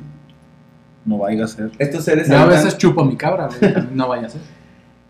[1.05, 1.71] No vaya a ser.
[1.77, 3.73] Estos seres Yo a veces chupo mi cabra, güey.
[3.93, 4.41] No vaya a ser.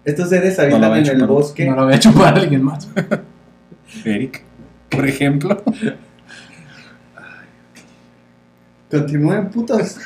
[0.03, 1.65] estos seres la habitan en el bosque.
[1.65, 2.89] No lo voy a chupar a alguien más.
[4.03, 4.43] Eric,
[4.89, 5.63] por ejemplo.
[8.91, 9.97] Continúen putos.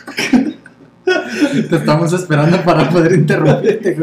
[1.70, 3.98] Te estamos esperando para poder interrumpirte.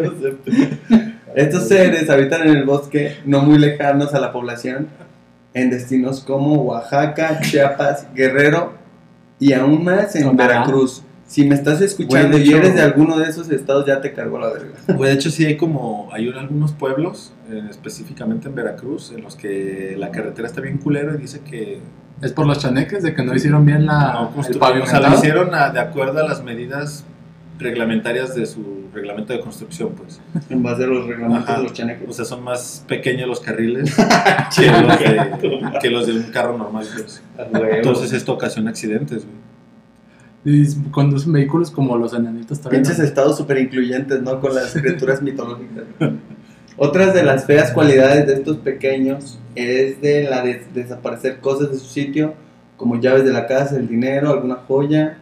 [1.34, 4.88] Estos seres habitan en el bosque no muy lejanos a la población,
[5.54, 8.74] en destinos como Oaxaca, Chiapas, Guerrero
[9.38, 10.36] y aún más en.
[10.36, 11.02] Veracruz.
[11.26, 14.38] Si me estás escuchando y hecho- eres de alguno de esos estados, ya te cargó
[14.38, 14.74] la verga.
[14.96, 19.22] Güey, de hecho sí hay como, hay un- algunos pueblos, eh, específicamente en Veracruz, en
[19.22, 21.80] los que la carretera está bien culera y dice que
[22.22, 25.00] Es por los chaneques de que no hicieron bien la, no el construyeron, o sea,
[25.00, 27.04] lo hicieron a- de acuerdo a las medidas
[27.58, 30.20] reglamentarias de su reglamento de construcción, pues.
[30.50, 31.56] En base a los reglamentos Ajá.
[31.58, 32.16] de los O chanecos.
[32.16, 33.94] sea, son más pequeños los carriles
[34.56, 37.22] que, los de, que los de un carro normal, pues.
[37.72, 39.45] Entonces esto ocasiona accidentes, güey.
[40.48, 42.84] Y conducen vehículos como los enanitos también.
[42.84, 44.40] Pinches estados súper incluyentes, ¿no?
[44.40, 45.84] Con las criaturas mitológicas.
[46.76, 51.78] Otras de las feas cualidades de estos pequeños es de la de desaparecer cosas de
[51.78, 52.34] su sitio,
[52.76, 55.18] como llaves de la casa, el dinero, alguna joya,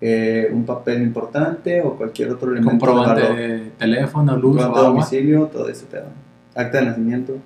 [0.00, 4.82] eh, un papel importante o cualquier otro elemento Comprobante de teléfono, luz o agua.
[4.82, 6.06] domicilio, todo ese pedo.
[6.54, 7.36] Acta de nacimiento.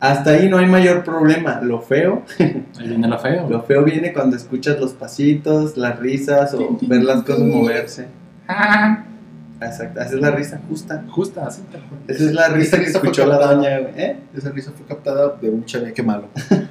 [0.00, 1.60] Hasta ahí no hay mayor problema.
[1.60, 3.48] Lo feo, Ahí viene la feo.
[3.50, 8.06] lo feo viene cuando escuchas los pasitos, las risas o ver las cosas moverse.
[8.46, 9.04] Ah,
[9.60, 11.04] Exacto, esa es la risa justa.
[11.08, 11.62] Justa, así.
[12.06, 13.92] Esa es la risa que Esa fue escuchó la doña, güey.
[13.96, 14.16] ¿eh?
[14.36, 16.28] Esa risa fue captada de un chaneque malo.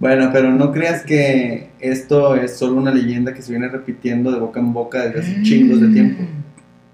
[0.00, 4.38] Bueno, pero no creas que esto es solo una leyenda que se viene repitiendo de
[4.38, 6.24] boca en boca desde hace chingos de tiempo.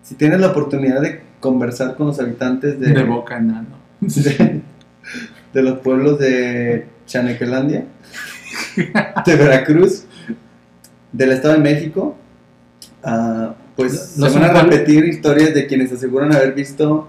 [0.03, 3.78] Si tienes la oportunidad de conversar con los habitantes de, De boca enano.
[4.01, 4.60] de,
[5.53, 7.87] de los pueblos de Chanequelandia,
[9.27, 10.05] de Veracruz,
[11.13, 12.17] del Estado de México,
[13.03, 17.09] ah, pues se van a repetir historias de quienes aseguran haber visto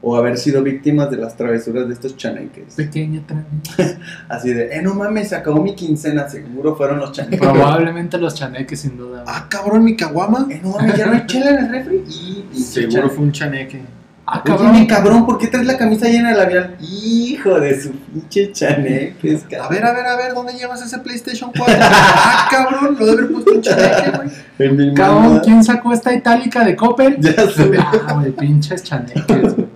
[0.00, 2.74] o haber sido víctimas de las travesuras de estos chaneques.
[2.74, 3.98] Pequeña travesa.
[4.28, 7.40] Así de, eh, no mames, se acabó mi quincena, seguro fueron los chaneques.
[7.40, 9.24] Probablemente los chaneques, sin duda.
[9.26, 10.46] Ah, cabrón, mi caguama.
[10.50, 12.04] Eh, no mames, ya no hay chela en el refri.
[12.52, 13.14] Y, Seguro chaneque.
[13.14, 13.82] fue un chaneque.
[14.30, 15.24] Ah, cabrón.
[15.24, 16.76] ¿por qué traes la camisa llena de labial?
[16.80, 21.50] Hijo de su pinche chaneques, A ver, a ver, a ver, ¿dónde llevas ese PlayStation
[21.56, 21.76] 4?
[21.80, 24.28] ah, cabrón, lo debe haber puesto un chaneque, güey.
[24.58, 25.40] En mi Cabrón, mamá.
[25.42, 27.16] ¿quién sacó esta itálica de Coppel?
[27.20, 27.70] Ya sé.
[27.78, 29.66] Ah, güey, pinches chaneques, güey.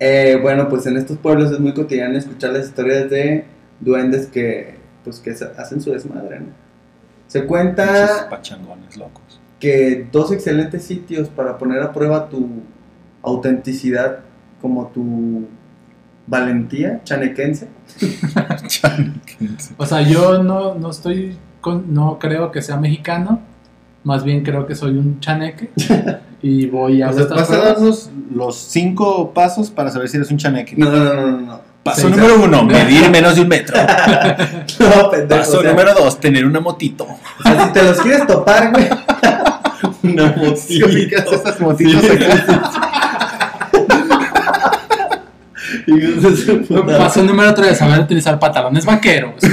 [0.00, 3.44] Eh, bueno, pues en estos pueblos es muy cotidiano escuchar las historias de
[3.78, 6.46] duendes que pues que hacen su desmadre, ¿no?
[7.28, 9.23] Se Pinches cuenta pachangones locos.
[9.64, 12.46] Que dos excelentes sitios para poner a prueba tu
[13.22, 14.18] autenticidad
[14.60, 15.46] como tu
[16.26, 17.68] valentía chanequense.
[19.78, 23.40] O sea, yo no, no estoy, con, no creo que sea mexicano,
[24.02, 25.70] más bien creo que soy un chaneque
[26.42, 30.18] y voy a O sea, estas vas a darnos los cinco pasos para saber si
[30.18, 30.76] eres un chaneque.
[30.76, 31.60] No, no, no, no, no.
[31.82, 33.78] Paso Sí, número uno, medir menos de un metro.
[34.78, 35.40] No, pendejo.
[35.40, 37.04] Paso o sea, número dos, tener una motito.
[37.04, 38.88] o sea, si te los quieres topar, güey.
[40.04, 41.34] Una ubicas motito.
[41.34, 42.24] esas motitos aquí.
[45.86, 49.34] Hijos de su puta Paso número 3, saber utilizar pantalones vaqueros.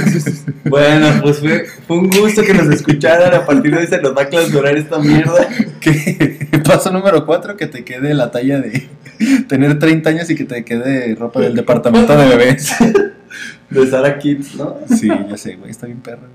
[0.64, 3.34] Bueno, pues fue, fue un gusto que nos escucharan.
[3.34, 5.46] A partir de hoy se nos va a clausurar esta mierda.
[5.80, 8.88] Que- Paso número cuatro, que te quede la talla de
[9.48, 12.72] tener 30 años y que te quede ropa del departamento de bebés.
[13.68, 14.78] De Sara Kids, ¿no?
[14.88, 16.28] Sí, ya sé, güey, está bien perro.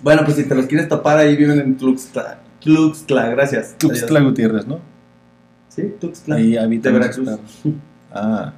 [0.00, 2.38] Bueno, pues si te los quieres topar, ahí viven en Tuxtla.
[2.60, 3.76] Tuxtla, gracias.
[3.78, 4.20] Tuxtla.
[4.20, 4.78] Gutiérrez, ¿no?
[5.68, 6.36] Sí, Tuxtla.
[6.36, 7.28] Ahí de muchos Veracruz.
[8.12, 8.52] Ah,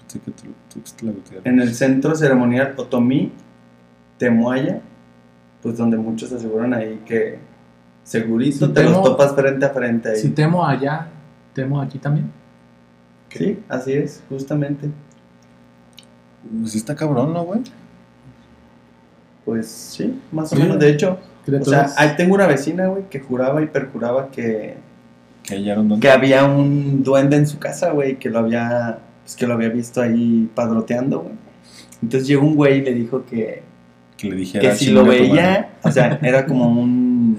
[0.00, 1.46] pensé que Tu- Tuxtla Gutiérrez.
[1.46, 3.32] En el centro ceremonial Otomí,
[4.18, 4.80] Temuaya,
[5.62, 7.38] pues donde muchos aseguran ahí que
[8.02, 10.16] segurito Si te temo- los topas frente a frente ahí.
[10.16, 11.08] Si temo allá,
[11.54, 12.30] temo aquí también.
[13.30, 14.88] Sí, así es, justamente.
[16.60, 17.60] Pues sí está cabrón, ¿no, güey?
[19.44, 20.62] Pues sí, más o Sí.
[20.62, 20.78] menos.
[20.78, 21.18] De hecho,
[21.60, 24.76] o sea, ahí tengo una vecina, güey, que juraba y perjuraba que,
[26.00, 29.68] Que había un duende en su casa, güey, que lo había, pues, que lo había
[29.68, 31.34] visto ahí padroteando, güey.
[32.02, 33.62] Entonces llegó un güey y le dijo que,
[34.16, 34.70] Que le dijera.
[34.70, 35.20] que si "Chinga lo tu madre".
[35.20, 37.38] veía, o sea, era como un,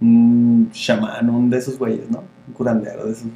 [0.00, 2.24] un chamán, un de esos güeyes, ¿no?
[2.48, 3.26] Un curandero de esos.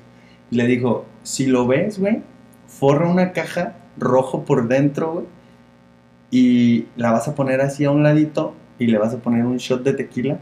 [0.51, 2.23] Y le dijo, si lo ves, güey,
[2.67, 5.27] forra una caja rojo por dentro, güey,
[6.31, 9.57] y la vas a poner así a un ladito y le vas a poner un
[9.57, 10.39] shot de tequila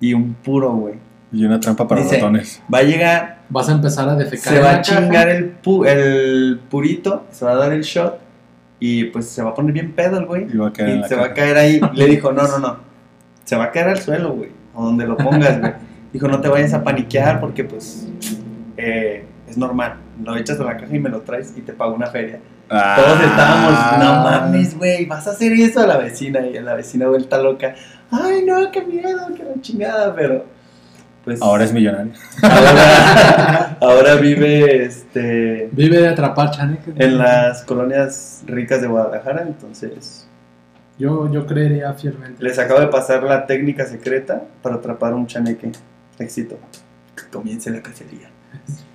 [0.00, 0.94] y un puro, güey.
[1.32, 2.60] Y una trampa para Dice, ratones.
[2.72, 4.52] Va a llegar, Vas a empezar a defecar.
[4.54, 8.18] se va a chingar el, pu- el purito, se va a dar el shot
[8.80, 10.46] y pues se va a poner bien pedo el güey.
[10.52, 11.80] Y va a caer en Y la se va a caer ahí.
[11.94, 12.76] Le dijo, no, no, no.
[13.44, 14.50] Se va a caer al suelo, güey.
[14.74, 15.72] O donde lo pongas, güey.
[16.12, 18.08] Dijo, no te vayas a paniquear porque, pues,
[18.76, 19.94] eh, es normal.
[20.22, 22.40] Lo echas a la caja y me lo traes y te pago una feria.
[22.68, 22.96] Ah.
[22.96, 26.46] Todos estábamos, no mames, güey, vas a hacer eso a la vecina.
[26.46, 27.74] Y a la vecina vuelta loca.
[28.10, 30.14] Ay, no, qué miedo, qué la chingada.
[30.14, 30.44] Pero,
[31.24, 31.42] pues.
[31.42, 32.12] Ahora es millonario.
[32.42, 35.68] ahora, ahora vive, este.
[35.72, 36.94] Vive de atrapar chaneques.
[36.96, 40.28] En las colonias ricas de Guadalajara, entonces
[40.98, 42.42] Yo, yo creería fielmente.
[42.42, 45.72] Les acabo de pasar la técnica secreta para atrapar un chaneque.
[46.18, 46.56] Éxito.
[47.16, 48.28] Que comience la cacería.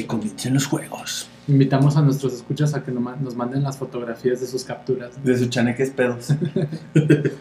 [0.00, 1.28] Que comiencen los juegos.
[1.46, 5.10] Invitamos a nuestros escuchas a que nos ma- nos manden las fotografías de sus capturas.
[5.22, 6.28] De sus chaneques pedos.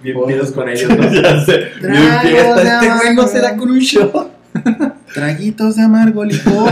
[0.04, 1.04] Bien pedos con ellos, ¿no?
[1.14, 1.72] ya sé.
[1.80, 3.66] Tragos de Este güey no se da amargo.
[3.66, 4.32] con un shot.
[5.14, 6.72] Traguitos de amargo licor.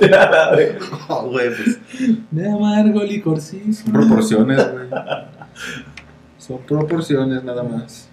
[0.00, 0.50] Verga.
[1.24, 1.78] güey, pues.
[2.30, 3.72] De amargo licorcito.
[3.72, 4.86] Son proporciones, güey.
[6.38, 8.08] Son proporciones nada más.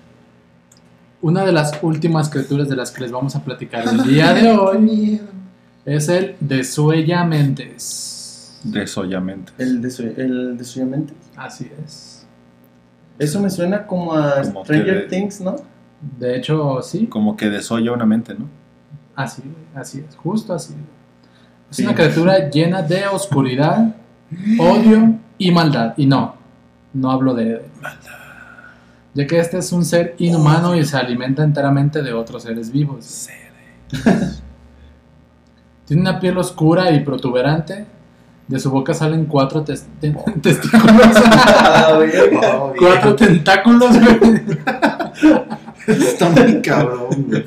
[1.21, 4.51] Una de las últimas criaturas de las que les vamos a platicar el día de
[4.51, 5.21] hoy
[5.85, 8.59] es el Desuellamentes.
[8.63, 9.51] Desollamente.
[9.57, 10.57] El, desu el.
[11.35, 12.25] Así es.
[13.17, 15.55] Eso me suena como a Como Stranger Things, ¿no?
[16.19, 17.07] De hecho, sí.
[17.07, 18.47] Como que desolla una mente, ¿no?
[19.15, 20.75] Así, güey, así es, justo así.
[21.71, 21.83] Es Sí.
[21.83, 23.95] una criatura llena de oscuridad,
[24.59, 25.93] odio y maldad.
[25.97, 26.35] Y no,
[26.93, 28.11] no hablo de maldad.
[29.17, 33.27] Ya que este es un ser inhumano y se alimenta enteramente de otros seres vivos.
[35.87, 37.87] Tiene una piel oscura y protuberante.
[38.47, 40.11] De su boca salen cuatro tes- te-
[40.41, 41.17] testículos.
[41.25, 42.11] Ah, güey.
[42.77, 44.41] cuatro tentáculos, güey.
[45.87, 47.43] Está muy cabrón, güey.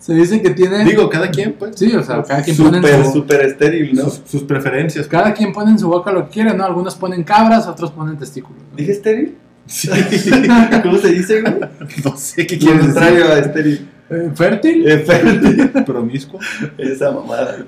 [0.00, 0.82] Se dice que tiene.
[0.84, 1.78] Digo, cada quien, pues.
[1.78, 4.04] sí, o sea, cada quien pone en Súper, súper estéril, ¿no?
[4.04, 5.06] Sus, sus preferencias.
[5.06, 6.64] Cada quien pone en su boca lo que quiere, ¿no?
[6.64, 8.62] Algunos ponen cabras, otros ponen testículos.
[8.70, 8.76] ¿no?
[8.76, 9.36] ¿Dije estéril?
[9.66, 9.90] Sí.
[10.82, 11.54] ¿Cómo se dice, güey?
[12.04, 12.94] No sé qué quieres decir.
[12.94, 13.88] contrario a estéril.
[14.08, 14.88] Eh, ¿Fértil?
[14.88, 15.70] Eh, fértil.
[15.86, 16.40] Promiscuo.
[16.78, 17.58] Esa mamada.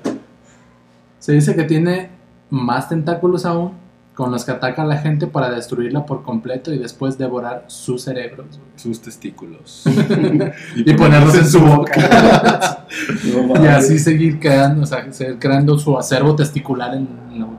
[1.19, 2.09] Se dice que tiene
[2.49, 3.73] más tentáculos aún,
[4.13, 8.03] con los que ataca a la gente para destruirla por completo y después devorar sus
[8.03, 8.59] cerebros.
[8.75, 9.83] Sus testículos.
[10.75, 12.85] Y ponerlos en su boca.
[13.25, 15.07] No y así seguir creando, o sea,
[15.39, 17.57] creando su acervo testicular en, en la boca.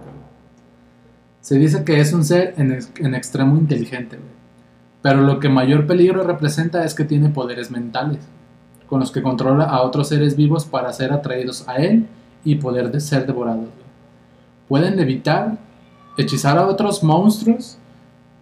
[1.40, 4.28] Se dice que es un ser en, ex- en extremo inteligente, güey.
[5.02, 8.20] pero lo que mayor peligro representa es que tiene poderes mentales,
[8.86, 12.06] con los que controla a otros seres vivos para ser atraídos a él
[12.44, 13.64] y poder de ser devorados.
[13.64, 13.84] güey.
[14.68, 15.58] Pueden levitar,
[16.16, 17.78] hechizar a otros monstruos,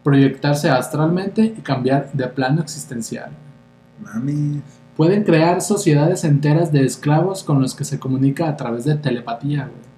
[0.03, 3.31] proyectarse astralmente y cambiar de plano existencial.
[4.01, 4.63] Mami.
[4.97, 9.63] Pueden crear sociedades enteras de esclavos con los que se comunica a través de telepatía.
[9.63, 9.93] güey.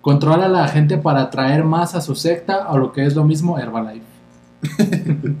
[0.00, 3.24] Controla a la gente para atraer más a su secta o lo que es lo
[3.24, 4.06] mismo Herbalife.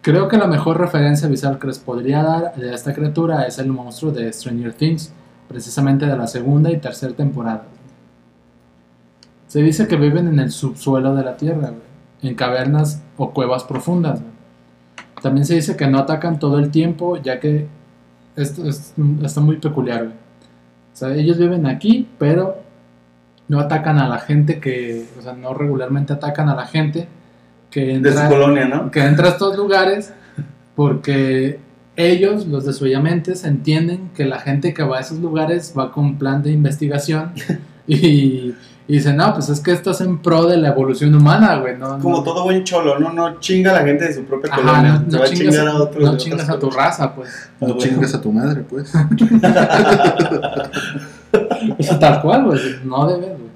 [0.00, 3.66] Creo que la mejor referencia visual que les podría dar de esta criatura es el
[3.66, 5.12] monstruo de Stranger Things,
[5.48, 7.64] precisamente de la segunda y tercera temporada.
[9.56, 11.80] Se dice que viven en el subsuelo de la Tierra, güey,
[12.20, 14.20] en cavernas o cuevas profundas.
[14.20, 14.32] güey.
[15.22, 17.66] También se dice que no atacan todo el tiempo, ya que
[18.36, 18.92] esto es,
[19.22, 20.00] está muy peculiar.
[20.00, 20.12] güey.
[20.12, 22.58] O sea, ellos viven aquí, pero
[23.48, 27.08] no atacan a la gente que, o sea, no regularmente atacan a la gente
[27.70, 28.90] que De entra, su colonia, ¿no?
[28.90, 30.12] que entra a estos lugares
[30.74, 31.60] porque
[31.96, 36.42] ellos, los desollamentes, entienden que la gente que va a esos lugares va con plan
[36.42, 37.32] de investigación
[37.88, 38.54] y,
[38.88, 41.76] y dicen, no, pues es que esto es en pro de la evolución humana, güey.
[41.76, 43.12] No, Como no- todo buen cholo, ¿no?
[43.12, 45.02] No chinga a la gente de su propia Ajá, colonia.
[45.08, 46.04] no, va a chingas, chingar a a, otros.
[46.04, 47.30] no chingas a tu raza, pues.
[47.34, 47.80] Ah, No bueno.
[47.80, 48.92] chingas a tu madre, pues.
[51.78, 52.60] Eso tal cual, güey.
[52.84, 53.46] No debe, güey.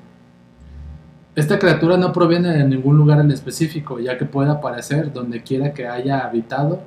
[1.36, 5.72] Esta criatura no proviene de ningún lugar en específico, ya que puede aparecer donde quiera
[5.72, 6.80] que haya habitado,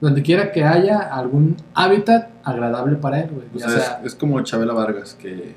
[0.00, 3.46] donde quiera que haya algún hábitat agradable para él, güey.
[3.54, 5.54] O sea, es, es como Chabela Vargas, que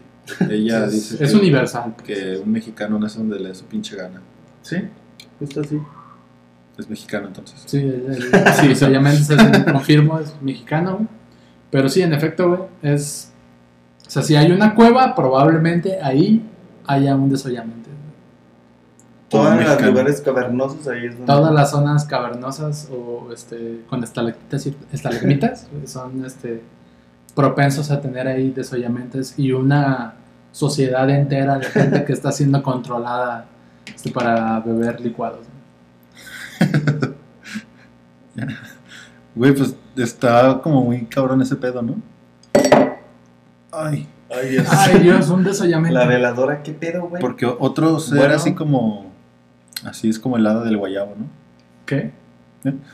[0.49, 1.95] ella dice es que, universal.
[2.05, 4.21] que un mexicano nace donde le dé su pinche gana.
[4.61, 4.77] Sí,
[5.39, 5.80] justo así.
[6.77, 7.61] Es mexicano entonces.
[7.65, 11.07] Sí, el- el- sí, obviamente se confirmo, es mexicano.
[11.71, 13.32] Pero sí, en efecto, güey, es...
[14.07, 16.41] O sea, si hay una cueva, probablemente ahí
[16.88, 17.89] haya un desollamiento.
[19.30, 21.25] Todos Todo los lugares cavernosos ahí es donde.
[21.27, 26.63] Todas las zonas cavernosas o este, con estalactitas y estalagmitas son este,
[27.36, 30.15] propensos a tener ahí desollamientos y una
[30.51, 33.45] sociedad entera de gente que está siendo controlada
[33.86, 35.45] este, para beber licuados.
[39.36, 41.95] Güey, pues está como muy cabrón ese pedo, ¿no?
[43.71, 44.07] Ay.
[44.30, 44.67] Ay, Dios.
[44.69, 45.97] Ay Dios, un desollamiento.
[45.97, 47.21] La veladora, ¿qué pedo, güey?
[47.21, 48.36] Porque otro ser Bueno.
[48.36, 49.11] así como.
[49.86, 51.25] Así es como el hada del guayabo, ¿no?
[51.86, 52.11] ¿Qué?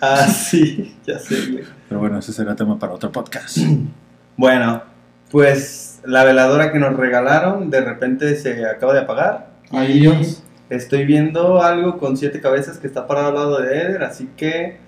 [0.01, 1.63] Ah, sí, ya sé, güey.
[1.89, 3.57] Pero bueno, ese será tema para otro podcast.
[4.38, 4.83] Bueno,
[5.31, 9.49] pues la veladora que nos regalaron de repente se acaba de apagar.
[9.71, 10.43] Ay Y Dios.
[10.69, 14.79] Estoy viendo algo con siete cabezas que está parado al lado de Eder, así que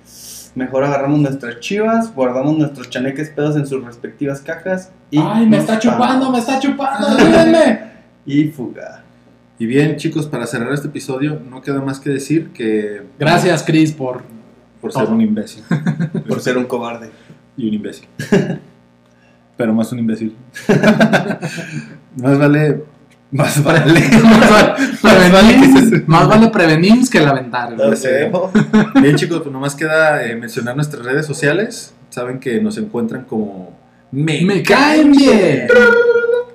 [0.55, 5.19] mejor agarramos nuestras chivas, guardamos nuestros chaneques pedos en sus respectivas cajas y.
[5.21, 7.81] Ay, me está chupando, me está chupando, ayúdenme.
[8.25, 9.03] Y fuga.
[9.59, 13.03] Y bien, chicos, para cerrar este episodio, no queda más que decir que.
[13.17, 14.23] Gracias, Chris, por...
[14.81, 15.15] Por ser Todo.
[15.15, 15.63] un imbécil.
[16.27, 17.09] Por ser un cobarde.
[17.57, 18.07] Y un imbécil.
[19.57, 20.35] Pero más un imbécil.
[22.15, 22.83] más vale.
[23.31, 24.01] Más vale.
[24.23, 27.75] más, vale prevenir, más vale prevenir que lamentar.
[29.01, 31.93] Bien, chicos, pues nomás queda eh, mencionar nuestras redes sociales.
[32.09, 33.75] Saben que nos encuentran como.
[34.11, 35.67] Me, Me caen bien.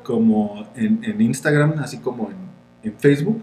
[0.03, 3.43] como en, en Instagram, así como en, en Facebook.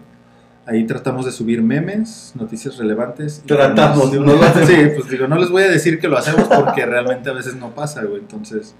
[0.66, 3.42] Ahí tratamos de subir memes, noticias relevantes.
[3.46, 4.68] Tratamos, no lo hacemos.
[4.68, 7.54] Sí, pues digo, no les voy a decir que lo hacemos porque realmente a veces
[7.54, 8.20] no pasa, güey.
[8.20, 8.74] Entonces.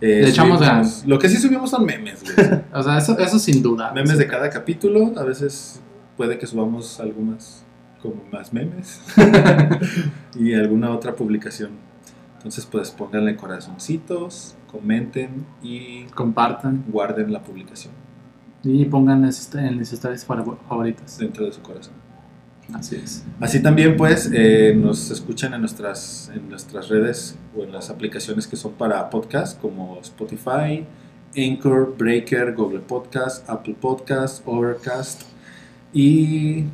[0.00, 1.04] Eh, Le echamos subimos- ganas.
[1.06, 2.60] Lo que sí subimos son memes, güey.
[2.72, 3.92] O sea, eso, eso sin duda.
[3.92, 5.12] memes de cada capítulo.
[5.18, 5.80] A veces
[6.16, 7.64] puede que subamos algunas
[8.02, 9.00] como más memes.
[10.38, 11.70] y alguna otra publicación.
[12.38, 17.92] Entonces, pues pónganle corazoncitos, comenten y Compartan guarden la publicación
[18.62, 19.30] y pongan en
[19.64, 21.16] en las historias favor- favoritas.
[21.18, 21.94] dentro de su corazón.
[22.74, 23.24] Así es.
[23.40, 28.46] Así también, pues, eh, nos escuchan en nuestras, en nuestras redes o en las aplicaciones
[28.46, 30.84] que son para podcast, como Spotify,
[31.36, 35.22] Anchor, Breaker, Google Podcast, Apple Podcast, Overcast
[35.92, 36.64] y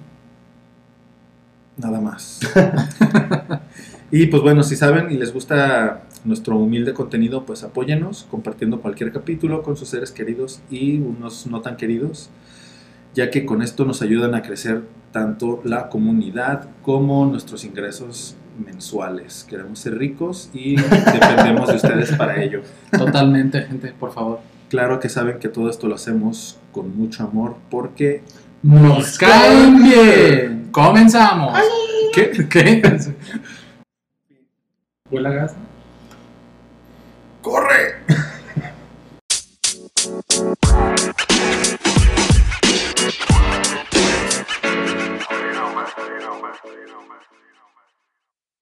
[1.76, 2.40] nada más.
[4.10, 9.12] y pues bueno, si saben y les gusta nuestro humilde contenido, pues apóyenos compartiendo cualquier
[9.12, 12.30] capítulo con sus seres queridos y unos no tan queridos,
[13.16, 19.46] ya que con esto nos ayudan a crecer tanto la comunidad como nuestros ingresos mensuales.
[19.48, 22.60] Queremos ser ricos y dependemos de ustedes para ello.
[22.92, 24.40] Totalmente, gente, por favor.
[24.68, 28.22] Claro que saben que todo esto lo hacemos con mucho amor porque
[28.62, 30.68] nos caen bien.
[30.70, 31.58] Comenzamos.
[32.12, 32.32] ¿Qué?
[32.50, 32.82] ¿Qué?
[35.10, 35.54] ¿Huele gas?
[37.40, 38.25] ¡Corre!
[46.72, 47.15] you know, man.